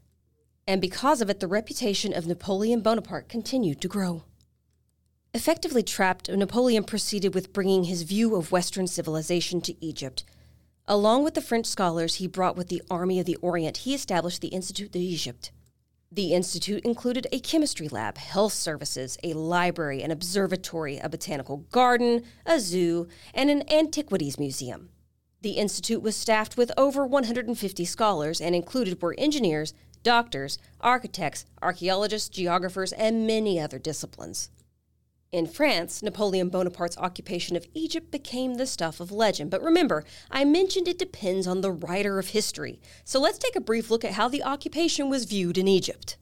And 0.66 0.80
because 0.80 1.20
of 1.20 1.30
it, 1.30 1.38
the 1.38 1.46
reputation 1.46 2.12
of 2.12 2.26
Napoleon 2.26 2.80
Bonaparte 2.80 3.28
continued 3.28 3.80
to 3.80 3.88
grow. 3.88 4.24
Effectively 5.32 5.84
trapped, 5.84 6.28
Napoleon 6.28 6.82
proceeded 6.82 7.34
with 7.34 7.52
bringing 7.52 7.84
his 7.84 8.02
view 8.02 8.34
of 8.34 8.50
Western 8.50 8.88
civilization 8.88 9.60
to 9.60 9.84
Egypt. 9.84 10.24
Along 10.88 11.22
with 11.22 11.34
the 11.34 11.40
French 11.40 11.66
scholars 11.66 12.16
he 12.16 12.26
brought 12.26 12.56
with 12.56 12.68
the 12.68 12.82
Army 12.90 13.20
of 13.20 13.26
the 13.26 13.36
Orient, 13.36 13.78
he 13.78 13.94
established 13.94 14.40
the 14.40 14.48
Institute 14.48 14.90
d'Egypte. 14.90 15.52
The 16.10 16.32
institute 16.32 16.84
included 16.84 17.26
a 17.30 17.40
chemistry 17.40 17.88
lab, 17.88 18.18
health 18.18 18.52
services, 18.52 19.18
a 19.22 19.34
library, 19.34 20.02
an 20.02 20.10
observatory, 20.10 20.98
a 20.98 21.08
botanical 21.08 21.58
garden, 21.70 22.24
a 22.44 22.60
zoo, 22.60 23.08
and 23.32 23.50
an 23.50 23.68
antiquities 23.70 24.38
museum. 24.38 24.90
The 25.44 25.58
institute 25.58 26.00
was 26.00 26.16
staffed 26.16 26.56
with 26.56 26.72
over 26.74 27.06
150 27.06 27.84
scholars 27.84 28.40
and 28.40 28.54
included 28.54 29.02
were 29.02 29.14
engineers, 29.18 29.74
doctors, 30.02 30.56
architects, 30.80 31.44
archaeologists, 31.60 32.30
geographers, 32.30 32.94
and 32.94 33.26
many 33.26 33.60
other 33.60 33.78
disciplines. 33.78 34.48
In 35.32 35.46
France, 35.46 36.02
Napoleon 36.02 36.48
Bonaparte's 36.48 36.96
occupation 36.96 37.56
of 37.56 37.66
Egypt 37.74 38.10
became 38.10 38.54
the 38.54 38.66
stuff 38.66 39.00
of 39.00 39.12
legend. 39.12 39.50
But 39.50 39.60
remember, 39.60 40.04
I 40.30 40.46
mentioned 40.46 40.88
it 40.88 40.98
depends 40.98 41.46
on 41.46 41.60
the 41.60 41.72
writer 41.72 42.18
of 42.18 42.28
history. 42.28 42.80
So 43.04 43.20
let's 43.20 43.36
take 43.36 43.54
a 43.54 43.60
brief 43.60 43.90
look 43.90 44.02
at 44.02 44.12
how 44.12 44.30
the 44.30 44.42
occupation 44.42 45.10
was 45.10 45.26
viewed 45.26 45.58
in 45.58 45.68
Egypt. 45.68 46.16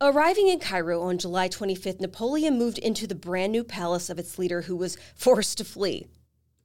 Arriving 0.00 0.48
in 0.48 0.58
Cairo 0.58 1.00
on 1.02 1.18
July 1.18 1.48
25th, 1.48 2.00
Napoleon 2.00 2.58
moved 2.58 2.78
into 2.78 3.06
the 3.06 3.14
brand 3.14 3.52
new 3.52 3.62
palace 3.62 4.10
of 4.10 4.18
its 4.18 4.36
leader 4.36 4.62
who 4.62 4.74
was 4.74 4.98
forced 5.14 5.58
to 5.58 5.64
flee. 5.64 6.08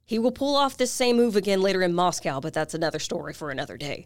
He 0.06 0.18
will 0.18 0.32
pull 0.32 0.54
off 0.54 0.76
this 0.76 0.90
same 0.90 1.16
move 1.16 1.36
again 1.36 1.62
later 1.62 1.82
in 1.82 1.94
Moscow, 1.94 2.40
but 2.40 2.52
that's 2.52 2.74
another 2.74 2.98
story 2.98 3.32
for 3.32 3.50
another 3.50 3.76
day. 3.76 4.04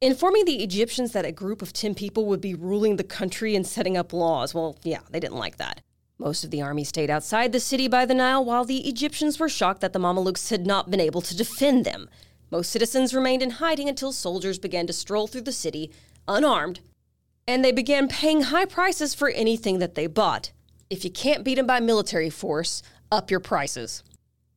Informing 0.00 0.44
the 0.44 0.62
Egyptians 0.62 1.12
that 1.12 1.24
a 1.24 1.32
group 1.32 1.62
of 1.62 1.72
10 1.72 1.94
people 1.94 2.26
would 2.26 2.40
be 2.40 2.54
ruling 2.54 2.96
the 2.96 3.04
country 3.04 3.54
and 3.54 3.66
setting 3.66 3.96
up 3.96 4.12
laws, 4.12 4.54
well, 4.54 4.78
yeah, 4.82 5.00
they 5.10 5.20
didn't 5.20 5.36
like 5.36 5.56
that. 5.58 5.82
Most 6.18 6.44
of 6.44 6.50
the 6.50 6.60
army 6.60 6.84
stayed 6.84 7.10
outside 7.10 7.52
the 7.52 7.60
city 7.60 7.88
by 7.88 8.04
the 8.04 8.14
Nile, 8.14 8.44
while 8.44 8.64
the 8.64 8.86
Egyptians 8.88 9.38
were 9.38 9.48
shocked 9.48 9.80
that 9.80 9.94
the 9.94 9.98
Mamelukes 9.98 10.50
had 10.50 10.66
not 10.66 10.90
been 10.90 11.00
able 11.00 11.22
to 11.22 11.36
defend 11.36 11.84
them. 11.84 12.10
Most 12.50 12.70
citizens 12.70 13.14
remained 13.14 13.42
in 13.42 13.50
hiding 13.50 13.88
until 13.88 14.12
soldiers 14.12 14.58
began 14.58 14.86
to 14.86 14.92
stroll 14.92 15.26
through 15.26 15.42
the 15.42 15.52
city, 15.52 15.90
unarmed, 16.28 16.80
and 17.46 17.64
they 17.64 17.72
began 17.72 18.08
paying 18.08 18.42
high 18.42 18.66
prices 18.66 19.14
for 19.14 19.30
anything 19.30 19.78
that 19.78 19.94
they 19.94 20.06
bought. 20.06 20.52
If 20.90 21.04
you 21.04 21.10
can't 21.10 21.44
beat 21.44 21.54
them 21.54 21.66
by 21.66 21.80
military 21.80 22.30
force, 22.30 22.82
up 23.10 23.30
your 23.30 23.40
prices. 23.40 24.02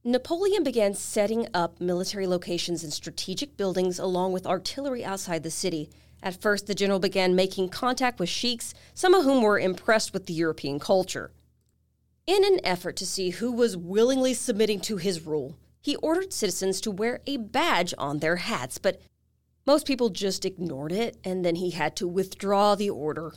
Napoleon 0.05 0.63
began 0.63 0.93
setting 0.93 1.47
up 1.53 1.79
military 1.79 2.27
locations 2.27 2.83
in 2.83 2.91
strategic 2.91 3.55
buildings 3.55 3.99
along 3.99 4.33
with 4.33 4.45
artillery 4.45 5.05
outside 5.05 5.43
the 5.43 5.51
city. 5.51 5.89
At 6.21 6.41
first, 6.41 6.67
the 6.67 6.75
general 6.75 6.99
began 6.99 7.35
making 7.35 7.69
contact 7.69 8.19
with 8.19 8.27
sheiks, 8.27 8.73
some 8.93 9.13
of 9.13 9.23
whom 9.23 9.41
were 9.41 9.57
impressed 9.57 10.11
with 10.11 10.25
the 10.25 10.33
European 10.33 10.77
culture. 10.77 11.31
In 12.27 12.43
an 12.43 12.59
effort 12.65 12.97
to 12.97 13.05
see 13.05 13.29
who 13.29 13.53
was 13.53 13.77
willingly 13.77 14.33
submitting 14.33 14.81
to 14.81 14.97
his 14.97 15.25
rule, 15.25 15.55
he 15.79 15.95
ordered 15.97 16.33
citizens 16.33 16.81
to 16.81 16.91
wear 16.91 17.21
a 17.25 17.37
badge 17.37 17.93
on 17.97 18.19
their 18.19 18.37
hats, 18.37 18.77
but 18.77 18.99
most 19.65 19.85
people 19.85 20.09
just 20.09 20.43
ignored 20.43 20.91
it, 20.91 21.15
and 21.23 21.45
then 21.45 21.55
he 21.55 21.69
had 21.69 21.95
to 21.95 22.09
withdraw 22.09 22.75
the 22.75 22.89
order. 22.89 23.35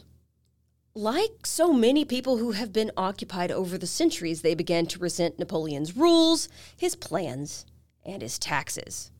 Like 0.98 1.44
so 1.44 1.74
many 1.74 2.06
people 2.06 2.38
who 2.38 2.52
have 2.52 2.72
been 2.72 2.90
occupied 2.96 3.52
over 3.52 3.76
the 3.76 3.86
centuries, 3.86 4.40
they 4.40 4.54
began 4.54 4.86
to 4.86 4.98
resent 4.98 5.38
Napoleon's 5.38 5.94
rules, 5.94 6.48
his 6.74 6.96
plans, 6.96 7.66
and 8.02 8.22
his 8.22 8.38
taxes. 8.38 9.10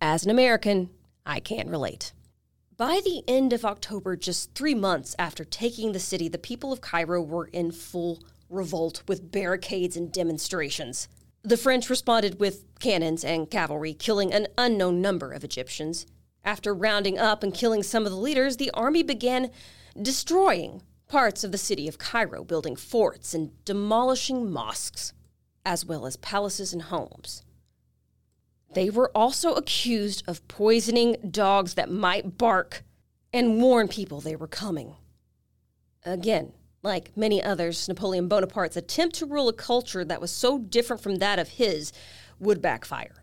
As 0.00 0.24
an 0.24 0.30
American, 0.30 0.90
I 1.26 1.40
can't 1.40 1.68
relate. 1.68 2.12
By 2.76 3.00
the 3.04 3.24
end 3.26 3.52
of 3.52 3.64
October, 3.64 4.14
just 4.14 4.54
three 4.54 4.76
months 4.76 5.16
after 5.18 5.44
taking 5.44 5.90
the 5.90 5.98
city, 5.98 6.28
the 6.28 6.38
people 6.38 6.72
of 6.72 6.80
Cairo 6.80 7.20
were 7.20 7.46
in 7.48 7.72
full 7.72 8.22
revolt 8.48 9.02
with 9.08 9.32
barricades 9.32 9.96
and 9.96 10.12
demonstrations. 10.12 11.08
The 11.42 11.56
French 11.56 11.90
responded 11.90 12.38
with 12.38 12.64
cannons 12.78 13.24
and 13.24 13.50
cavalry, 13.50 13.92
killing 13.92 14.32
an 14.32 14.46
unknown 14.56 15.00
number 15.02 15.32
of 15.32 15.42
Egyptians. 15.42 16.06
After 16.44 16.72
rounding 16.72 17.18
up 17.18 17.42
and 17.42 17.52
killing 17.52 17.82
some 17.82 18.06
of 18.06 18.12
the 18.12 18.18
leaders, 18.18 18.58
the 18.58 18.70
army 18.70 19.02
began 19.02 19.50
destroying 20.00 20.80
parts 21.12 21.44
of 21.44 21.52
the 21.52 21.58
city 21.58 21.86
of 21.86 21.98
Cairo, 21.98 22.42
building 22.42 22.74
forts 22.74 23.34
and 23.34 23.50
demolishing 23.66 24.50
mosques, 24.50 25.12
as 25.62 25.84
well 25.84 26.06
as 26.06 26.16
palaces 26.16 26.72
and 26.72 26.80
homes. 26.80 27.42
They 28.72 28.88
were 28.88 29.10
also 29.14 29.52
accused 29.52 30.24
of 30.26 30.48
poisoning 30.48 31.16
dogs 31.30 31.74
that 31.74 31.90
might 31.90 32.38
bark 32.38 32.82
and 33.30 33.60
warn 33.60 33.88
people 33.88 34.22
they 34.22 34.36
were 34.36 34.48
coming. 34.48 34.96
Again, 36.06 36.54
like 36.82 37.14
many 37.14 37.42
others, 37.42 37.86
Napoleon 37.88 38.26
Bonaparte's 38.26 38.78
attempt 38.78 39.16
to 39.16 39.26
rule 39.26 39.50
a 39.50 39.52
culture 39.52 40.06
that 40.06 40.22
was 40.22 40.30
so 40.30 40.58
different 40.58 41.02
from 41.02 41.16
that 41.16 41.38
of 41.38 41.50
his 41.50 41.92
would 42.40 42.62
backfire. 42.62 43.22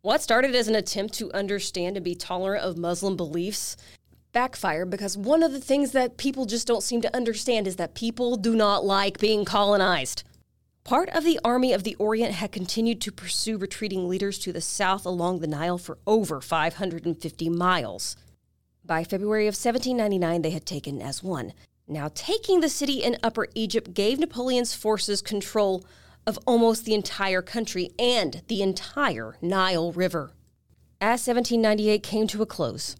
What 0.00 0.22
started 0.22 0.54
as 0.54 0.68
an 0.68 0.74
attempt 0.74 1.12
to 1.14 1.30
understand 1.34 1.98
and 1.98 2.04
be 2.04 2.14
tolerant 2.14 2.64
of 2.64 2.78
Muslim 2.78 3.14
beliefs 3.14 3.76
backfired 4.34 4.90
because 4.90 5.16
one 5.16 5.42
of 5.42 5.52
the 5.52 5.60
things 5.60 5.92
that 5.92 6.18
people 6.18 6.44
just 6.44 6.66
don't 6.66 6.82
seem 6.82 7.00
to 7.00 7.16
understand 7.16 7.66
is 7.66 7.76
that 7.76 7.94
people 7.94 8.36
do 8.36 8.54
not 8.54 8.84
like 8.84 9.18
being 9.18 9.46
colonized. 9.46 10.22
Part 10.84 11.08
of 11.08 11.24
the 11.24 11.40
Army 11.42 11.72
of 11.72 11.84
the 11.84 11.94
Orient 11.94 12.34
had 12.34 12.52
continued 12.52 13.00
to 13.00 13.12
pursue 13.12 13.56
retreating 13.56 14.06
leaders 14.06 14.38
to 14.40 14.52
the 14.52 14.60
south 14.60 15.06
along 15.06 15.38
the 15.38 15.46
Nile 15.46 15.78
for 15.78 15.96
over 16.06 16.42
550 16.42 17.48
miles. 17.48 18.16
By 18.84 19.02
February 19.02 19.46
of 19.46 19.54
1799, 19.54 20.42
they 20.42 20.50
had 20.50 20.66
taken 20.66 21.00
Aswan, 21.00 21.54
now, 21.86 22.10
taking 22.14 22.60
the 22.60 22.68
city 22.68 23.02
in 23.02 23.18
Upper 23.22 23.46
Egypt 23.54 23.92
gave 23.92 24.18
Napoleon's 24.18 24.74
forces 24.74 25.20
control 25.20 25.84
of 26.26 26.38
almost 26.46 26.86
the 26.86 26.94
entire 26.94 27.42
country 27.42 27.90
and 27.98 28.40
the 28.48 28.62
entire 28.62 29.36
Nile 29.42 29.92
River. 29.92 30.32
As 31.00 31.26
1798 31.26 32.02
came 32.02 32.26
to 32.28 32.40
a 32.40 32.46
close, 32.46 32.96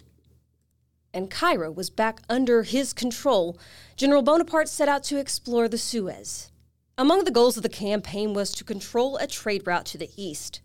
and 1.15 1.31
Cairo 1.31 1.71
was 1.71 1.89
back 1.89 2.21
under 2.29 2.65
his 2.65 2.93
control, 2.93 3.57
General 3.97 4.21
Bonaparte 4.21 4.69
set 4.69 4.89
out 4.89 5.05
to 5.05 5.19
explore 5.19 5.69
the 5.69 5.79
Suez. 5.79 6.51
Among 6.99 7.25
the 7.25 7.31
goals 7.31 7.57
of 7.57 7.63
the 7.63 7.69
campaign 7.69 8.35
was 8.35 8.53
to 8.53 8.65
control 8.65 9.17
a 9.17 9.27
trade 9.27 9.67
route 9.67 9.87
to 9.87 9.99
the 9.99 10.11
east. 10.17 10.61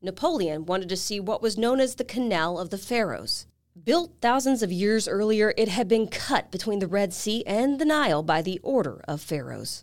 Napoleon 0.00 0.66
wanted 0.66 0.88
to 0.90 0.96
see 0.96 1.18
what 1.18 1.42
was 1.42 1.58
known 1.58 1.80
as 1.80 1.94
the 1.94 2.04
Canal 2.04 2.58
of 2.58 2.70
the 2.70 2.78
Pharaohs. 2.78 3.46
Built 3.82 4.12
thousands 4.20 4.62
of 4.62 4.70
years 4.70 5.08
earlier, 5.08 5.52
it 5.56 5.68
had 5.68 5.88
been 5.88 6.06
cut 6.06 6.52
between 6.52 6.78
the 6.78 6.86
Red 6.86 7.12
Sea 7.12 7.42
and 7.44 7.80
the 7.80 7.84
Nile 7.84 8.22
by 8.22 8.40
the 8.40 8.60
order 8.62 9.02
of 9.08 9.20
pharaohs. 9.20 9.82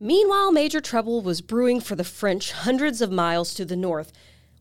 Meanwhile, 0.00 0.50
major 0.50 0.80
trouble 0.80 1.20
was 1.20 1.40
brewing 1.40 1.80
for 1.80 1.94
the 1.94 2.02
French 2.02 2.50
hundreds 2.50 3.00
of 3.00 3.12
miles 3.12 3.54
to 3.54 3.64
the 3.64 3.76
north 3.76 4.12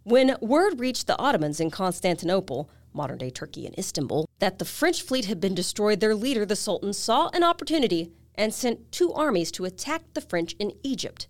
when 0.03 0.36
word 0.41 0.79
reached 0.79 1.07
the 1.07 1.17
Ottomans 1.17 1.60
in 1.60 1.71
Constantinople, 1.71 2.69
modern 2.93 3.17
day 3.17 3.29
Turkey 3.29 3.65
and 3.65 3.77
Istanbul, 3.77 4.27
that 4.39 4.60
the 4.60 4.65
French 4.65 5.01
fleet 5.01 5.25
had 5.25 5.39
been 5.39 5.55
destroyed. 5.55 6.00
Their 6.00 6.15
leader, 6.15 6.45
the 6.45 6.55
Sultan, 6.55 6.93
saw 6.93 7.29
an 7.33 7.43
opportunity 7.43 8.12
and 8.36 8.53
sent 8.53 8.91
two 8.91 9.12
armies 9.13 9.51
to 9.51 9.65
attack 9.65 10.03
the 10.13 10.21
French 10.21 10.53
in 10.60 10.74
Egypt. 10.83 11.27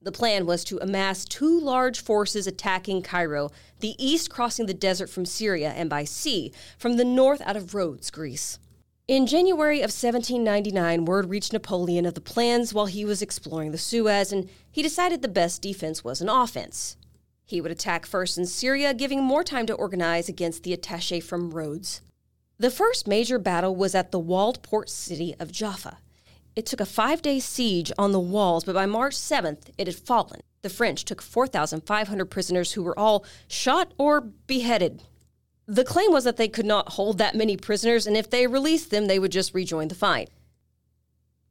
The 0.00 0.12
plan 0.12 0.46
was 0.46 0.64
to 0.64 0.78
amass 0.78 1.24
two 1.24 1.60
large 1.60 2.00
forces 2.00 2.46
attacking 2.46 3.02
Cairo, 3.02 3.50
the 3.78 3.94
east 3.98 4.30
crossing 4.30 4.66
the 4.66 4.74
desert 4.74 5.08
from 5.08 5.24
Syria 5.24 5.70
and 5.70 5.88
by 5.88 6.04
sea 6.04 6.52
from 6.76 6.96
the 6.96 7.04
north 7.04 7.40
out 7.42 7.56
of 7.56 7.74
Rhodes, 7.74 8.10
Greece. 8.10 8.58
In 9.06 9.26
January 9.26 9.78
of 9.78 9.90
1799, 9.90 11.04
word 11.04 11.28
reached 11.28 11.52
Napoleon 11.52 12.06
of 12.06 12.14
the 12.14 12.20
plans 12.20 12.72
while 12.72 12.86
he 12.86 13.04
was 13.04 13.22
exploring 13.22 13.70
the 13.70 13.78
Suez, 13.78 14.32
and 14.32 14.48
he 14.70 14.82
decided 14.82 15.22
the 15.22 15.28
best 15.28 15.62
defense 15.62 16.02
was 16.02 16.20
an 16.20 16.28
offense. 16.28 16.96
He 17.52 17.60
would 17.60 17.70
attack 17.70 18.06
first 18.06 18.38
in 18.38 18.46
Syria, 18.46 18.94
giving 18.94 19.22
more 19.22 19.44
time 19.44 19.66
to 19.66 19.74
organize 19.74 20.26
against 20.26 20.62
the 20.62 20.72
attache 20.72 21.20
from 21.20 21.50
Rhodes. 21.50 22.00
The 22.56 22.70
first 22.70 23.06
major 23.06 23.38
battle 23.38 23.76
was 23.76 23.94
at 23.94 24.10
the 24.10 24.18
walled 24.18 24.62
port 24.62 24.88
city 24.88 25.34
of 25.38 25.52
Jaffa. 25.52 25.98
It 26.56 26.64
took 26.64 26.80
a 26.80 26.86
five 26.86 27.20
day 27.20 27.40
siege 27.40 27.92
on 27.98 28.12
the 28.12 28.18
walls, 28.18 28.64
but 28.64 28.74
by 28.74 28.86
March 28.86 29.14
7th, 29.14 29.64
it 29.76 29.86
had 29.86 29.96
fallen. 29.96 30.40
The 30.62 30.70
French 30.70 31.04
took 31.04 31.20
4,500 31.20 32.24
prisoners 32.24 32.72
who 32.72 32.82
were 32.82 32.98
all 32.98 33.22
shot 33.48 33.92
or 33.98 34.22
beheaded. 34.22 35.02
The 35.66 35.84
claim 35.84 36.10
was 36.10 36.24
that 36.24 36.38
they 36.38 36.48
could 36.48 36.64
not 36.64 36.92
hold 36.92 37.18
that 37.18 37.34
many 37.34 37.58
prisoners, 37.58 38.06
and 38.06 38.16
if 38.16 38.30
they 38.30 38.46
released 38.46 38.90
them, 38.90 39.08
they 39.08 39.18
would 39.18 39.30
just 39.30 39.52
rejoin 39.52 39.88
the 39.88 39.94
fight. 39.94 40.30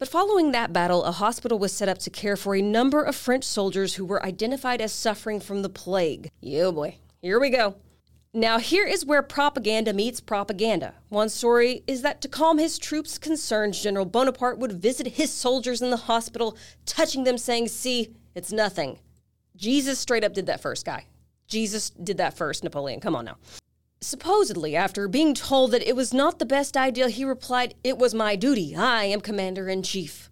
But 0.01 0.09
following 0.09 0.51
that 0.51 0.73
battle, 0.73 1.03
a 1.03 1.11
hospital 1.11 1.59
was 1.59 1.71
set 1.71 1.87
up 1.87 1.99
to 1.99 2.09
care 2.09 2.35
for 2.35 2.55
a 2.55 2.61
number 2.63 3.03
of 3.03 3.15
French 3.15 3.43
soldiers 3.43 3.93
who 3.93 4.03
were 4.03 4.25
identified 4.25 4.81
as 4.81 4.91
suffering 4.91 5.39
from 5.39 5.61
the 5.61 5.69
plague. 5.69 6.31
Yo 6.41 6.71
boy, 6.71 6.95
here 7.21 7.39
we 7.39 7.51
go. 7.51 7.75
Now, 8.33 8.57
here 8.57 8.87
is 8.87 9.05
where 9.05 9.21
propaganda 9.21 9.93
meets 9.93 10.19
propaganda. 10.19 10.95
One 11.09 11.29
story 11.29 11.83
is 11.85 12.01
that 12.01 12.19
to 12.21 12.27
calm 12.27 12.57
his 12.57 12.79
troops' 12.79 13.19
concerns, 13.19 13.79
General 13.79 14.05
Bonaparte 14.05 14.57
would 14.57 14.71
visit 14.71 15.05
his 15.05 15.31
soldiers 15.31 15.83
in 15.83 15.91
the 15.91 15.97
hospital, 15.97 16.57
touching 16.87 17.23
them, 17.23 17.37
saying, 17.37 17.67
See, 17.67 18.15
it's 18.33 18.51
nothing. 18.51 18.97
Jesus 19.55 19.99
straight 19.99 20.23
up 20.23 20.33
did 20.33 20.47
that 20.47 20.61
first, 20.61 20.83
guy. 20.83 21.05
Jesus 21.47 21.91
did 21.91 22.17
that 22.17 22.35
first, 22.35 22.63
Napoleon. 22.63 23.01
Come 23.01 23.15
on 23.15 23.25
now. 23.25 23.37
Supposedly, 24.01 24.75
after 24.75 25.07
being 25.07 25.33
told 25.33 25.71
that 25.71 25.87
it 25.87 25.95
was 25.95 26.13
not 26.13 26.39
the 26.39 26.45
best 26.45 26.75
idea, 26.75 27.09
he 27.09 27.23
replied, 27.23 27.75
It 27.83 27.97
was 27.97 28.13
my 28.13 28.35
duty. 28.35 28.75
I 28.75 29.05
am 29.05 29.21
commander 29.21 29.69
in 29.69 29.83
chief 29.83 30.31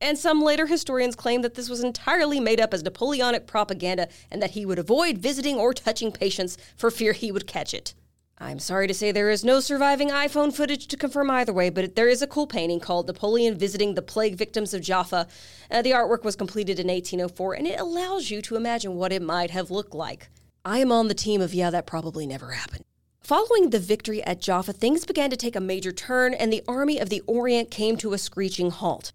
and 0.00 0.18
some 0.18 0.40
later 0.40 0.66
historians 0.66 1.14
claim 1.14 1.42
that 1.42 1.54
this 1.54 1.68
was 1.68 1.84
entirely 1.84 2.40
made 2.40 2.60
up 2.60 2.72
as 2.72 2.82
Napoleonic 2.82 3.46
propaganda 3.46 4.08
and 4.30 4.40
that 4.42 4.52
he 4.52 4.64
would 4.64 4.78
avoid 4.78 5.18
visiting 5.18 5.56
or 5.56 5.74
touching 5.74 6.10
patients 6.10 6.56
for 6.76 6.90
fear 6.90 7.12
he 7.12 7.30
would 7.30 7.46
catch 7.46 7.74
it. 7.74 7.94
I'm 8.38 8.58
sorry 8.58 8.86
to 8.86 8.94
say 8.94 9.12
there 9.12 9.28
is 9.28 9.44
no 9.44 9.60
surviving 9.60 10.08
iPhone 10.08 10.54
footage 10.54 10.86
to 10.88 10.96
confirm 10.96 11.30
either 11.30 11.52
way, 11.52 11.68
but 11.68 11.94
there 11.94 12.08
is 12.08 12.22
a 12.22 12.26
cool 12.26 12.46
painting 12.46 12.80
called 12.80 13.06
Napoleon 13.06 13.58
Visiting 13.58 13.94
the 13.94 14.00
Plague 14.00 14.36
Victims 14.36 14.72
of 14.72 14.80
Jaffa. 14.80 15.26
Uh, 15.70 15.82
the 15.82 15.90
artwork 15.90 16.24
was 16.24 16.36
completed 16.36 16.80
in 16.80 16.86
1804, 16.86 17.52
and 17.52 17.66
it 17.66 17.78
allows 17.78 18.30
you 18.30 18.40
to 18.40 18.56
imagine 18.56 18.94
what 18.94 19.12
it 19.12 19.20
might 19.20 19.50
have 19.50 19.70
looked 19.70 19.92
like. 19.92 20.30
I 20.64 20.78
am 20.78 20.90
on 20.90 21.08
the 21.08 21.14
team 21.14 21.42
of, 21.42 21.52
yeah, 21.52 21.68
that 21.68 21.86
probably 21.86 22.26
never 22.26 22.52
happened. 22.52 22.84
Following 23.20 23.70
the 23.70 23.78
victory 23.78 24.24
at 24.24 24.40
Jaffa, 24.40 24.72
things 24.72 25.04
began 25.04 25.30
to 25.30 25.36
take 25.36 25.54
a 25.54 25.60
major 25.60 25.92
turn, 25.92 26.34
and 26.34 26.52
the 26.52 26.64
army 26.66 26.98
of 26.98 27.10
the 27.10 27.22
Orient 27.26 27.70
came 27.70 27.96
to 27.98 28.12
a 28.12 28.18
screeching 28.18 28.70
halt. 28.70 29.12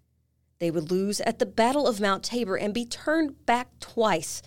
They 0.58 0.70
would 0.70 0.90
lose 0.90 1.20
at 1.20 1.38
the 1.38 1.44
Battle 1.44 1.86
of 1.86 2.00
Mount 2.00 2.22
Tabor 2.22 2.56
and 2.56 2.72
be 2.72 2.86
turned 2.86 3.44
back 3.44 3.68
twice. 3.80 4.40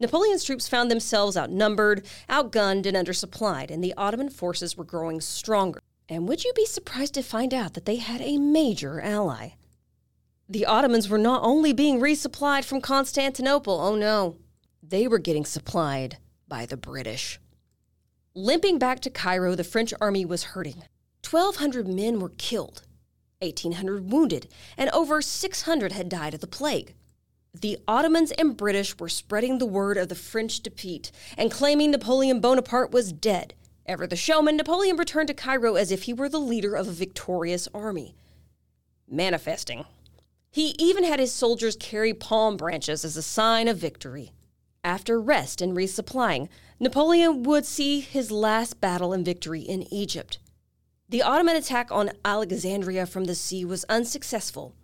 Napoleon's 0.00 0.44
troops 0.44 0.68
found 0.68 0.90
themselves 0.90 1.36
outnumbered, 1.36 2.06
outgunned, 2.28 2.86
and 2.86 2.96
undersupplied, 2.96 3.70
and 3.70 3.82
the 3.82 3.94
Ottoman 3.96 4.28
forces 4.28 4.76
were 4.76 4.84
growing 4.84 5.20
stronger. 5.20 5.80
And 6.08 6.28
would 6.28 6.44
you 6.44 6.52
be 6.54 6.66
surprised 6.66 7.14
to 7.14 7.22
find 7.22 7.54
out 7.54 7.74
that 7.74 7.84
they 7.84 7.96
had 7.96 8.20
a 8.20 8.36
major 8.36 9.00
ally? 9.00 9.50
The 10.48 10.66
Ottomans 10.66 11.08
were 11.08 11.18
not 11.18 11.42
only 11.42 11.72
being 11.72 12.00
resupplied 12.00 12.64
from 12.64 12.80
Constantinople, 12.80 13.80
oh 13.80 13.94
no, 13.94 14.36
they 14.82 15.06
were 15.06 15.18
getting 15.18 15.44
supplied 15.44 16.18
by 16.46 16.66
the 16.66 16.76
British. 16.76 17.38
Limping 18.38 18.78
back 18.78 19.00
to 19.00 19.10
Cairo, 19.10 19.56
the 19.56 19.64
French 19.64 19.92
army 20.00 20.24
was 20.24 20.44
hurting. 20.54 20.84
1,200 21.28 21.88
men 21.88 22.20
were 22.20 22.28
killed, 22.28 22.82
1,800 23.40 24.12
wounded, 24.12 24.46
and 24.76 24.88
over 24.90 25.20
600 25.20 25.90
had 25.90 26.08
died 26.08 26.34
of 26.34 26.40
the 26.40 26.46
plague. 26.46 26.94
The 27.52 27.80
Ottomans 27.88 28.30
and 28.30 28.56
British 28.56 28.96
were 28.96 29.08
spreading 29.08 29.58
the 29.58 29.66
word 29.66 29.96
of 29.96 30.08
the 30.08 30.14
French 30.14 30.60
defeat 30.60 31.10
and 31.36 31.50
claiming 31.50 31.90
Napoleon 31.90 32.40
Bonaparte 32.40 32.92
was 32.92 33.12
dead. 33.12 33.54
Ever 33.86 34.06
the 34.06 34.14
showman, 34.14 34.56
Napoleon 34.56 34.96
returned 34.96 35.26
to 35.26 35.34
Cairo 35.34 35.74
as 35.74 35.90
if 35.90 36.04
he 36.04 36.12
were 36.12 36.28
the 36.28 36.38
leader 36.38 36.76
of 36.76 36.86
a 36.86 36.92
victorious 36.92 37.66
army. 37.74 38.14
Manifesting. 39.10 39.84
He 40.52 40.76
even 40.78 41.02
had 41.02 41.18
his 41.18 41.32
soldiers 41.32 41.74
carry 41.74 42.14
palm 42.14 42.56
branches 42.56 43.04
as 43.04 43.16
a 43.16 43.22
sign 43.22 43.66
of 43.66 43.78
victory. 43.78 44.30
After 44.84 45.20
rest 45.20 45.60
and 45.60 45.76
resupplying, 45.76 46.48
Napoleon 46.80 47.42
would 47.42 47.66
see 47.66 48.00
his 48.00 48.30
last 48.30 48.80
battle 48.80 49.12
and 49.12 49.24
victory 49.24 49.60
in 49.60 49.92
Egypt. 49.92 50.38
The 51.08 51.22
Ottoman 51.22 51.56
attack 51.56 51.90
on 51.90 52.12
Alexandria 52.24 53.06
from 53.06 53.24
the 53.24 53.34
sea 53.34 53.64
was 53.64 53.84
unsuccessful, 53.88 54.74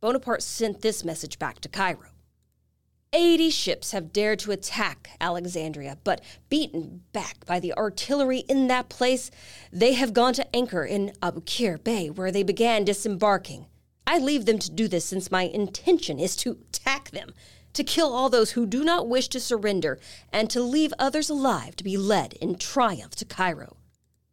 Bonaparte 0.00 0.42
sent 0.42 0.80
this 0.80 1.04
message 1.04 1.40
back 1.40 1.60
to 1.60 1.68
Cairo. 1.68 2.10
80 3.12 3.50
ships 3.50 3.90
have 3.90 4.12
dared 4.12 4.38
to 4.40 4.52
attack 4.52 5.10
Alexandria, 5.20 5.98
but 6.04 6.20
beaten 6.48 7.02
back 7.12 7.44
by 7.46 7.58
the 7.58 7.72
artillery 7.72 8.40
in 8.40 8.68
that 8.68 8.88
place, 8.88 9.30
they 9.72 9.94
have 9.94 10.12
gone 10.12 10.34
to 10.34 10.56
anchor 10.56 10.84
in 10.84 11.12
Aboukir 11.20 11.82
Bay, 11.82 12.10
where 12.10 12.30
they 12.30 12.42
began 12.44 12.84
disembarking. 12.84 13.66
I 14.06 14.18
leave 14.18 14.46
them 14.46 14.58
to 14.60 14.70
do 14.70 14.86
this 14.86 15.06
since 15.06 15.30
my 15.30 15.42
intention 15.44 16.20
is 16.20 16.36
to 16.36 16.58
attack 16.68 17.10
them, 17.10 17.32
to 17.72 17.84
kill 17.84 18.12
all 18.12 18.28
those 18.28 18.52
who 18.52 18.66
do 18.66 18.84
not 18.84 19.08
wish 19.08 19.28
to 19.28 19.40
surrender, 19.40 19.98
and 20.32 20.50
to 20.50 20.60
leave 20.60 20.92
others 20.98 21.30
alive 21.30 21.76
to 21.76 21.84
be 21.84 21.96
led 21.96 22.34
in 22.34 22.56
triumph 22.56 23.14
to 23.16 23.24
Cairo. 23.24 23.76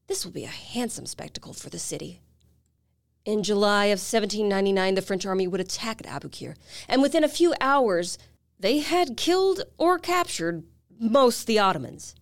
This 0.07 0.23
will 0.23 0.31
be 0.31 0.43
a 0.43 0.47
handsome 0.47 1.05
spectacle 1.05 1.53
for 1.53 1.69
the 1.69 1.79
city. 1.79 2.21
In 3.25 3.41
July 3.41 3.85
of 3.85 3.99
1799, 3.99 4.93
the 4.93 5.01
French 5.01 5.25
army 5.25 5.47
would 5.47 5.59
attack 5.59 5.99
at 5.99 6.21
Aboukir, 6.21 6.55
and 6.87 7.01
within 7.01 7.23
a 7.23 7.29
few 7.29 7.55
hours, 7.59 8.19
they 8.59 8.79
had 8.79 9.17
killed 9.17 9.63
or 9.77 9.97
captured 9.97 10.63
most 10.99 11.47
the 11.47 11.59
Ottomans. 11.59 12.15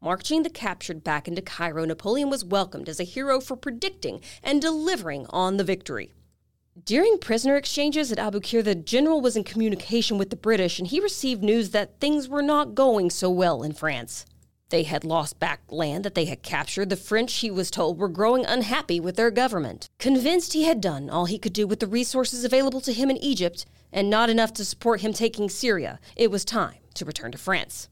Marching 0.00 0.42
the 0.42 0.50
captured 0.50 1.04
back 1.04 1.28
into 1.28 1.42
Cairo, 1.42 1.84
Napoleon 1.84 2.30
was 2.30 2.44
welcomed 2.44 2.88
as 2.88 3.00
a 3.00 3.04
hero 3.04 3.40
for 3.40 3.56
predicting 3.56 4.20
and 4.42 4.62
delivering 4.62 5.26
on 5.30 5.56
the 5.56 5.64
victory. 5.64 6.12
During 6.84 7.16
prisoner 7.16 7.56
exchanges 7.56 8.12
at 8.12 8.18
Aboukir, 8.18 8.62
the 8.62 8.74
general 8.74 9.22
was 9.22 9.34
in 9.34 9.44
communication 9.44 10.18
with 10.18 10.28
the 10.28 10.36
British 10.36 10.78
and 10.78 10.86
he 10.86 11.00
received 11.00 11.42
news 11.42 11.70
that 11.70 11.98
things 12.00 12.28
were 12.28 12.42
not 12.42 12.74
going 12.74 13.08
so 13.08 13.30
well 13.30 13.62
in 13.62 13.72
France. 13.72 14.26
They 14.68 14.82
had 14.82 15.02
lost 15.02 15.38
back 15.38 15.62
land 15.70 16.04
that 16.04 16.14
they 16.14 16.26
had 16.26 16.42
captured. 16.42 16.90
The 16.90 16.96
French, 16.96 17.36
he 17.36 17.50
was 17.50 17.70
told, 17.70 17.98
were 17.98 18.10
growing 18.10 18.44
unhappy 18.44 19.00
with 19.00 19.16
their 19.16 19.30
government. 19.30 19.88
Convinced 19.98 20.52
he 20.52 20.64
had 20.64 20.82
done 20.82 21.08
all 21.08 21.24
he 21.24 21.38
could 21.38 21.54
do 21.54 21.66
with 21.66 21.80
the 21.80 21.86
resources 21.86 22.44
available 22.44 22.82
to 22.82 22.92
him 22.92 23.08
in 23.08 23.16
Egypt 23.16 23.64
and 23.90 24.10
not 24.10 24.28
enough 24.28 24.52
to 24.54 24.64
support 24.64 25.00
him 25.00 25.14
taking 25.14 25.48
Syria, 25.48 25.98
it 26.14 26.30
was 26.30 26.44
time 26.44 26.80
to 26.94 27.06
return 27.06 27.32
to 27.32 27.38
France. 27.38 27.88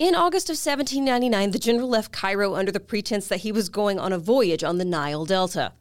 In 0.00 0.16
August 0.16 0.48
of 0.50 0.54
1799, 0.54 1.52
the 1.52 1.58
general 1.60 1.88
left 1.88 2.10
Cairo 2.10 2.56
under 2.56 2.72
the 2.72 2.80
pretense 2.80 3.28
that 3.28 3.42
he 3.42 3.52
was 3.52 3.68
going 3.68 4.00
on 4.00 4.12
a 4.12 4.18
voyage 4.18 4.64
on 4.64 4.78
the 4.78 4.84
Nile 4.84 5.24
Delta. 5.24 5.72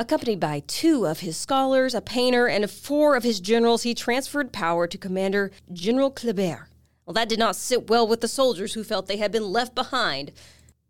Accompanied 0.00 0.40
by 0.40 0.60
two 0.60 1.06
of 1.06 1.20
his 1.20 1.36
scholars, 1.36 1.94
a 1.94 2.00
painter, 2.00 2.48
and 2.48 2.70
four 2.70 3.16
of 3.16 3.22
his 3.22 3.38
generals, 3.38 3.82
he 3.82 3.92
transferred 3.92 4.50
power 4.50 4.86
to 4.86 4.96
Commander 4.96 5.50
General 5.74 6.10
Kleber. 6.10 6.68
Well, 7.04 7.12
that 7.12 7.28
did 7.28 7.38
not 7.38 7.54
sit 7.54 7.90
well 7.90 8.08
with 8.08 8.22
the 8.22 8.26
soldiers 8.26 8.72
who 8.72 8.82
felt 8.82 9.08
they 9.08 9.18
had 9.18 9.30
been 9.30 9.52
left 9.52 9.74
behind. 9.74 10.32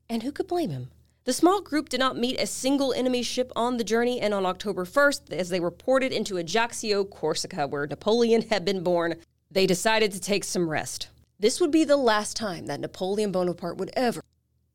And 0.09 0.23
who 0.23 0.31
could 0.31 0.47
blame 0.47 0.71
him? 0.71 0.93
The 1.25 1.33
small 1.33 1.61
group 1.61 1.89
did 1.89 1.99
not 1.99 2.17
meet 2.17 2.41
a 2.41 2.47
single 2.47 2.93
enemy 2.93 3.25
ship 3.25 3.51
on 3.57 3.79
the 3.79 3.85
journey, 3.85 4.21
and 4.21 4.33
on 4.33 4.47
October 4.47 4.85
1st, 4.85 5.33
as 5.33 5.49
they 5.49 5.59
reported 5.59 6.13
into 6.13 6.37
Ajaccio, 6.37 7.03
Corsica, 7.03 7.67
where 7.67 7.89
Napoleon 7.89 8.43
had 8.43 8.65
been 8.65 8.85
born, 8.85 9.17
they 9.51 9.67
decided 9.67 10.13
to 10.13 10.21
take 10.21 10.45
some 10.45 10.71
rest. 10.71 11.09
This 11.37 11.61
would 11.61 11.73
be 11.73 11.83
the 11.83 11.97
last 11.97 12.37
time 12.37 12.67
that 12.67 12.79
Napoleon 12.79 13.33
Bonaparte 13.33 13.79
would 13.79 13.91
ever 13.97 14.21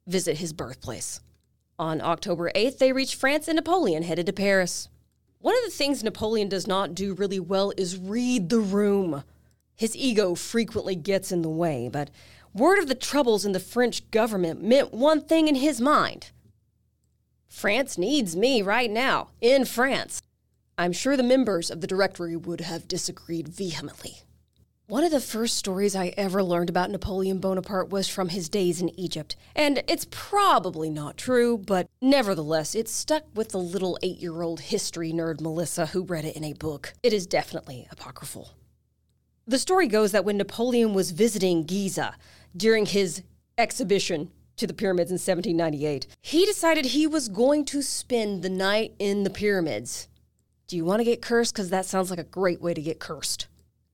visit 0.07 0.39
his 0.39 0.51
birthplace. 0.51 1.21
On 1.77 1.99
October 1.99 2.51
8th, 2.55 2.77
they 2.77 2.93
reached 2.93 3.15
France, 3.15 3.47
and 3.47 3.57
Napoleon 3.57 4.03
headed 4.03 4.25
to 4.27 4.33
Paris. 4.33 4.88
One 5.39 5.57
of 5.57 5.63
the 5.65 5.71
things 5.71 6.03
Napoleon 6.03 6.47
does 6.47 6.67
not 6.67 6.95
do 6.95 7.13
really 7.13 7.39
well 7.39 7.73
is 7.77 7.97
read 7.97 8.49
the 8.49 8.59
room. 8.59 9.23
His 9.75 9.95
ego 9.95 10.35
frequently 10.35 10.95
gets 10.95 11.31
in 11.31 11.41
the 11.41 11.49
way, 11.49 11.89
but 11.91 12.09
word 12.53 12.79
of 12.79 12.88
the 12.88 12.95
troubles 12.95 13.45
in 13.45 13.51
the 13.51 13.59
French 13.59 14.09
government 14.09 14.63
meant 14.63 14.93
one 14.93 15.21
thing 15.21 15.47
in 15.47 15.55
his 15.55 15.81
mind 15.81 16.31
France 17.47 17.97
needs 17.97 18.35
me 18.35 18.61
right 18.61 18.91
now, 18.91 19.29
in 19.39 19.65
France. 19.65 20.21
I'm 20.77 20.91
sure 20.91 21.15
the 21.15 21.23
members 21.23 21.71
of 21.71 21.79
the 21.79 21.88
Directory 21.88 22.35
would 22.35 22.61
have 22.61 22.88
disagreed 22.88 23.47
vehemently. 23.47 24.23
One 24.87 25.03
of 25.03 25.09
the 25.09 25.19
first 25.19 25.57
stories 25.57 25.95
I 25.95 26.13
ever 26.15 26.43
learned 26.43 26.69
about 26.69 26.91
Napoleon 26.91 27.39
Bonaparte 27.39 27.89
was 27.89 28.07
from 28.07 28.29
his 28.29 28.49
days 28.49 28.79
in 28.79 28.91
Egypt, 28.99 29.35
and 29.55 29.81
it's 29.87 30.05
probably 30.11 30.91
not 30.91 31.17
true, 31.17 31.57
but 31.57 31.89
nevertheless, 32.03 32.75
it 32.75 32.87
stuck 32.87 33.23
with 33.33 33.49
the 33.49 33.57
little 33.57 33.97
eight 34.03 34.19
year 34.19 34.43
old 34.43 34.59
history 34.59 35.11
nerd 35.11 35.41
Melissa 35.41 35.87
who 35.87 36.03
read 36.03 36.23
it 36.23 36.35
in 36.35 36.43
a 36.43 36.53
book. 36.53 36.93
It 37.01 37.13
is 37.13 37.25
definitely 37.25 37.87
apocryphal. 37.89 38.51
The 39.47 39.57
story 39.57 39.87
goes 39.87 40.11
that 40.11 40.23
when 40.23 40.37
Napoleon 40.37 40.93
was 40.93 41.09
visiting 41.09 41.63
Giza 41.63 42.15
during 42.55 42.85
his 42.85 43.23
exhibition 43.57 44.29
to 44.57 44.67
the 44.67 44.73
pyramids 44.75 45.09
in 45.09 45.15
1798, 45.15 46.05
he 46.21 46.45
decided 46.45 46.85
he 46.85 47.07
was 47.07 47.27
going 47.27 47.65
to 47.65 47.81
spend 47.81 48.43
the 48.43 48.49
night 48.49 48.93
in 48.99 49.23
the 49.23 49.31
pyramids. 49.31 50.07
Do 50.67 50.75
you 50.77 50.85
want 50.85 50.99
to 50.99 51.05
get 51.05 51.23
cursed? 51.23 51.55
Because 51.55 51.71
that 51.71 51.87
sounds 51.87 52.11
like 52.11 52.19
a 52.19 52.23
great 52.23 52.61
way 52.61 52.75
to 52.75 52.81
get 52.83 52.99
cursed. 52.99 53.47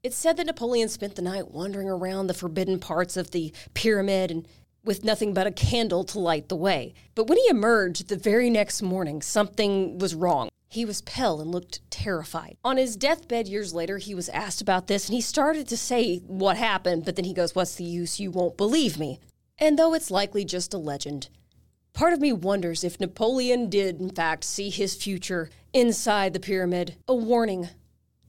It's 0.03 0.17
said 0.17 0.37
that 0.37 0.47
Napoleon 0.47 0.89
spent 0.89 1.13
the 1.13 1.21
night 1.21 1.51
wandering 1.51 1.87
around 1.87 2.25
the 2.25 2.33
forbidden 2.33 2.79
parts 2.79 3.17
of 3.17 3.29
the 3.29 3.53
pyramid 3.75 4.31
and 4.31 4.47
with 4.83 5.03
nothing 5.03 5.31
but 5.31 5.45
a 5.45 5.51
candle 5.51 6.03
to 6.05 6.17
light 6.17 6.49
the 6.49 6.55
way. 6.55 6.95
But 7.13 7.27
when 7.27 7.37
he 7.37 7.47
emerged 7.49 8.07
the 8.07 8.17
very 8.17 8.49
next 8.49 8.81
morning, 8.81 9.21
something 9.21 9.99
was 9.99 10.15
wrong. 10.15 10.49
He 10.69 10.85
was 10.85 11.03
pale 11.03 11.39
and 11.39 11.51
looked 11.51 11.87
terrified. 11.91 12.57
On 12.63 12.77
his 12.77 12.95
deathbed 12.95 13.47
years 13.47 13.75
later, 13.75 13.99
he 13.99 14.15
was 14.15 14.27
asked 14.29 14.59
about 14.59 14.87
this 14.87 15.07
and 15.07 15.13
he 15.13 15.21
started 15.21 15.67
to 15.67 15.77
say 15.77 16.17
what 16.25 16.57
happened, 16.57 17.05
but 17.05 17.15
then 17.15 17.25
he 17.25 17.33
goes, 17.33 17.53
What's 17.53 17.75
the 17.75 17.83
use? 17.83 18.19
You 18.19 18.31
won't 18.31 18.57
believe 18.57 18.97
me. 18.97 19.19
And 19.59 19.77
though 19.77 19.93
it's 19.93 20.09
likely 20.09 20.45
just 20.45 20.73
a 20.73 20.79
legend, 20.79 21.29
part 21.93 22.13
of 22.13 22.21
me 22.21 22.33
wonders 22.33 22.83
if 22.83 22.99
Napoleon 22.99 23.69
did, 23.69 24.01
in 24.01 24.09
fact, 24.09 24.45
see 24.45 24.71
his 24.71 24.95
future 24.95 25.51
inside 25.73 26.33
the 26.33 26.39
pyramid. 26.39 26.95
A 27.07 27.13
warning 27.13 27.69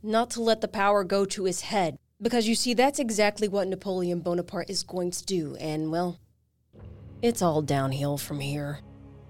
not 0.03 0.31
to 0.31 0.43
let 0.43 0.61
the 0.61 0.69
power 0.69 1.05
go 1.05 1.25
to 1.25 1.45
his 1.45 1.63
head. 1.63 1.97
Because 2.21 2.49
you 2.49 2.55
see, 2.55 2.75
that's 2.75 2.99
exactly 2.99 3.49
what 3.49 3.69
Napoleon 3.69 4.21
Bonaparte 4.21 4.71
is 4.71 4.83
going 4.83 5.11
to 5.11 5.25
do, 5.25 5.57
and 5.57 5.91
well, 5.91 6.19
it's 7.21 7.43
all 7.43 7.63
downhill 7.63 8.19
from 8.19 8.41
here. 8.41 8.81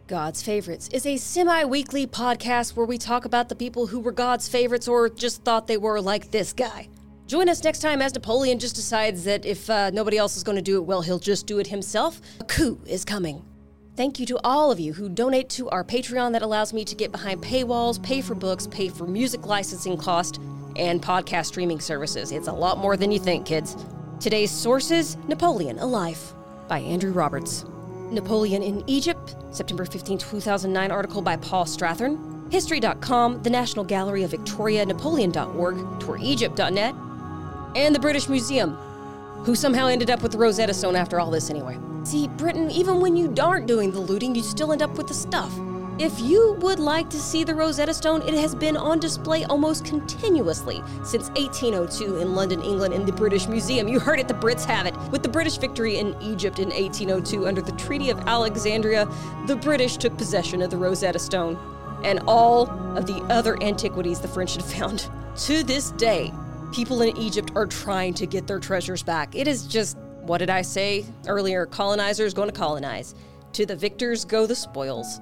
God's 0.06 0.42
Favorites 0.42 0.90
is 0.92 1.06
a 1.06 1.16
semi 1.16 1.64
weekly 1.64 2.06
podcast 2.06 2.76
where 2.76 2.84
we 2.84 2.98
talk 2.98 3.24
about 3.24 3.48
the 3.48 3.54
people 3.54 3.86
who 3.86 4.00
were 4.00 4.12
God's 4.12 4.48
favorites 4.48 4.88
or 4.88 5.08
just 5.08 5.42
thought 5.42 5.66
they 5.66 5.78
were, 5.78 6.00
like 6.00 6.30
this 6.30 6.52
guy. 6.52 6.88
Join 7.26 7.48
us 7.48 7.64
next 7.64 7.78
time 7.78 8.02
as 8.02 8.12
Napoleon 8.12 8.58
just 8.58 8.76
decides 8.76 9.24
that 9.24 9.46
if 9.46 9.70
uh, 9.70 9.88
nobody 9.90 10.18
else 10.18 10.36
is 10.36 10.42
going 10.42 10.56
to 10.56 10.62
do 10.62 10.76
it, 10.76 10.84
well, 10.84 11.00
he'll 11.00 11.18
just 11.18 11.46
do 11.46 11.60
it 11.60 11.66
himself. 11.66 12.20
A 12.40 12.44
coup 12.44 12.78
is 12.84 13.06
coming. 13.06 13.42
Thank 13.96 14.18
you 14.18 14.26
to 14.26 14.38
all 14.44 14.70
of 14.70 14.80
you 14.80 14.92
who 14.92 15.08
donate 15.08 15.48
to 15.50 15.70
our 15.70 15.84
Patreon 15.84 16.32
that 16.32 16.42
allows 16.42 16.72
me 16.72 16.84
to 16.84 16.94
get 16.94 17.12
behind 17.12 17.42
paywalls, 17.42 18.02
pay 18.02 18.20
for 18.20 18.34
books, 18.34 18.66
pay 18.66 18.88
for 18.88 19.06
music 19.06 19.46
licensing 19.46 19.96
cost, 19.96 20.40
and 20.76 21.02
podcast 21.02 21.46
streaming 21.46 21.80
services. 21.80 22.32
It's 22.32 22.48
a 22.48 22.52
lot 22.52 22.78
more 22.78 22.96
than 22.96 23.12
you 23.12 23.18
think, 23.18 23.46
kids. 23.46 23.76
Today's 24.20 24.50
sources 24.50 25.16
Napoleon, 25.28 25.78
A 25.78 25.86
Life 25.86 26.32
by 26.68 26.78
Andrew 26.80 27.12
Roberts. 27.12 27.64
Napoleon 28.10 28.62
in 28.62 28.84
Egypt, 28.86 29.36
September 29.50 29.84
15, 29.84 30.18
2009 30.18 30.90
article 30.90 31.22
by 31.22 31.36
Paul 31.36 31.64
Strathern, 31.64 32.52
History.com, 32.52 33.42
the 33.42 33.50
National 33.50 33.84
Gallery 33.84 34.22
of 34.22 34.30
Victoria, 34.30 34.84
Napoleon.org, 34.84 35.76
TourEgypt.net, 35.76 36.94
and 37.74 37.94
the 37.94 38.00
British 38.00 38.28
Museum, 38.28 38.74
who 39.44 39.54
somehow 39.54 39.86
ended 39.86 40.10
up 40.10 40.22
with 40.22 40.32
the 40.32 40.38
Rosetta 40.38 40.74
Stone 40.74 40.96
after 40.96 41.18
all 41.18 41.30
this 41.30 41.48
anyway. 41.48 41.78
See, 42.04 42.28
Britain, 42.28 42.70
even 42.70 43.00
when 43.00 43.16
you 43.16 43.32
aren't 43.40 43.66
doing 43.66 43.90
the 43.90 44.00
looting, 44.00 44.34
you 44.34 44.42
still 44.42 44.72
end 44.72 44.82
up 44.82 44.96
with 44.98 45.08
the 45.08 45.14
stuff. 45.14 45.52
If 45.98 46.18
you 46.20 46.54
would 46.60 46.78
like 46.78 47.10
to 47.10 47.20
see 47.20 47.44
the 47.44 47.54
Rosetta 47.54 47.92
Stone, 47.92 48.22
it 48.22 48.32
has 48.32 48.54
been 48.54 48.78
on 48.78 48.98
display 48.98 49.44
almost 49.44 49.84
continuously 49.84 50.82
since 51.04 51.28
1802 51.30 52.16
in 52.16 52.34
London, 52.34 52.62
England, 52.62 52.94
in 52.94 53.04
the 53.04 53.12
British 53.12 53.46
Museum. 53.46 53.86
You 53.88 54.00
heard 54.00 54.18
it, 54.18 54.26
the 54.26 54.34
Brits 54.34 54.64
have 54.64 54.86
it. 54.86 54.96
With 55.10 55.22
the 55.22 55.28
British 55.28 55.58
victory 55.58 55.98
in 55.98 56.16
Egypt 56.22 56.60
in 56.60 56.70
1802 56.70 57.46
under 57.46 57.60
the 57.60 57.72
Treaty 57.72 58.08
of 58.08 58.18
Alexandria, 58.20 59.06
the 59.46 59.54
British 59.54 59.98
took 59.98 60.16
possession 60.16 60.62
of 60.62 60.70
the 60.70 60.78
Rosetta 60.78 61.18
Stone 61.18 61.58
and 62.04 62.20
all 62.26 62.70
of 62.96 63.06
the 63.06 63.22
other 63.28 63.62
antiquities 63.62 64.18
the 64.18 64.28
French 64.28 64.54
had 64.54 64.64
found. 64.64 65.10
To 65.36 65.62
this 65.62 65.90
day, 65.92 66.32
people 66.72 67.02
in 67.02 67.14
Egypt 67.18 67.52
are 67.54 67.66
trying 67.66 68.14
to 68.14 68.26
get 68.26 68.46
their 68.46 68.58
treasures 68.58 69.02
back. 69.02 69.34
It 69.34 69.46
is 69.46 69.66
just, 69.66 69.98
what 70.22 70.38
did 70.38 70.48
I 70.48 70.62
say 70.62 71.04
earlier? 71.28 71.66
Colonizers 71.66 72.32
going 72.32 72.48
to 72.48 72.58
colonize. 72.58 73.14
To 73.52 73.66
the 73.66 73.76
victors 73.76 74.24
go 74.24 74.46
the 74.46 74.56
spoils. 74.56 75.20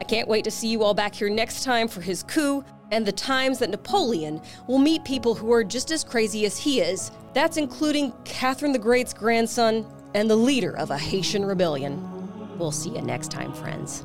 I 0.00 0.04
can't 0.04 0.28
wait 0.28 0.44
to 0.44 0.50
see 0.50 0.68
you 0.68 0.82
all 0.82 0.94
back 0.94 1.14
here 1.14 1.28
next 1.28 1.62
time 1.62 1.86
for 1.86 2.00
his 2.00 2.22
coup 2.22 2.64
and 2.90 3.06
the 3.06 3.12
times 3.12 3.58
that 3.58 3.70
Napoleon 3.70 4.40
will 4.66 4.78
meet 4.78 5.04
people 5.04 5.34
who 5.34 5.52
are 5.52 5.62
just 5.62 5.90
as 5.90 6.02
crazy 6.02 6.46
as 6.46 6.58
he 6.58 6.80
is. 6.80 7.10
That's 7.34 7.56
including 7.56 8.12
Catherine 8.24 8.72
the 8.72 8.78
Great's 8.78 9.12
grandson 9.12 9.86
and 10.14 10.28
the 10.28 10.36
leader 10.36 10.76
of 10.76 10.90
a 10.90 10.98
Haitian 10.98 11.44
rebellion. 11.44 12.58
We'll 12.58 12.72
see 12.72 12.90
you 12.90 13.02
next 13.02 13.30
time, 13.30 13.52
friends. 13.52 14.04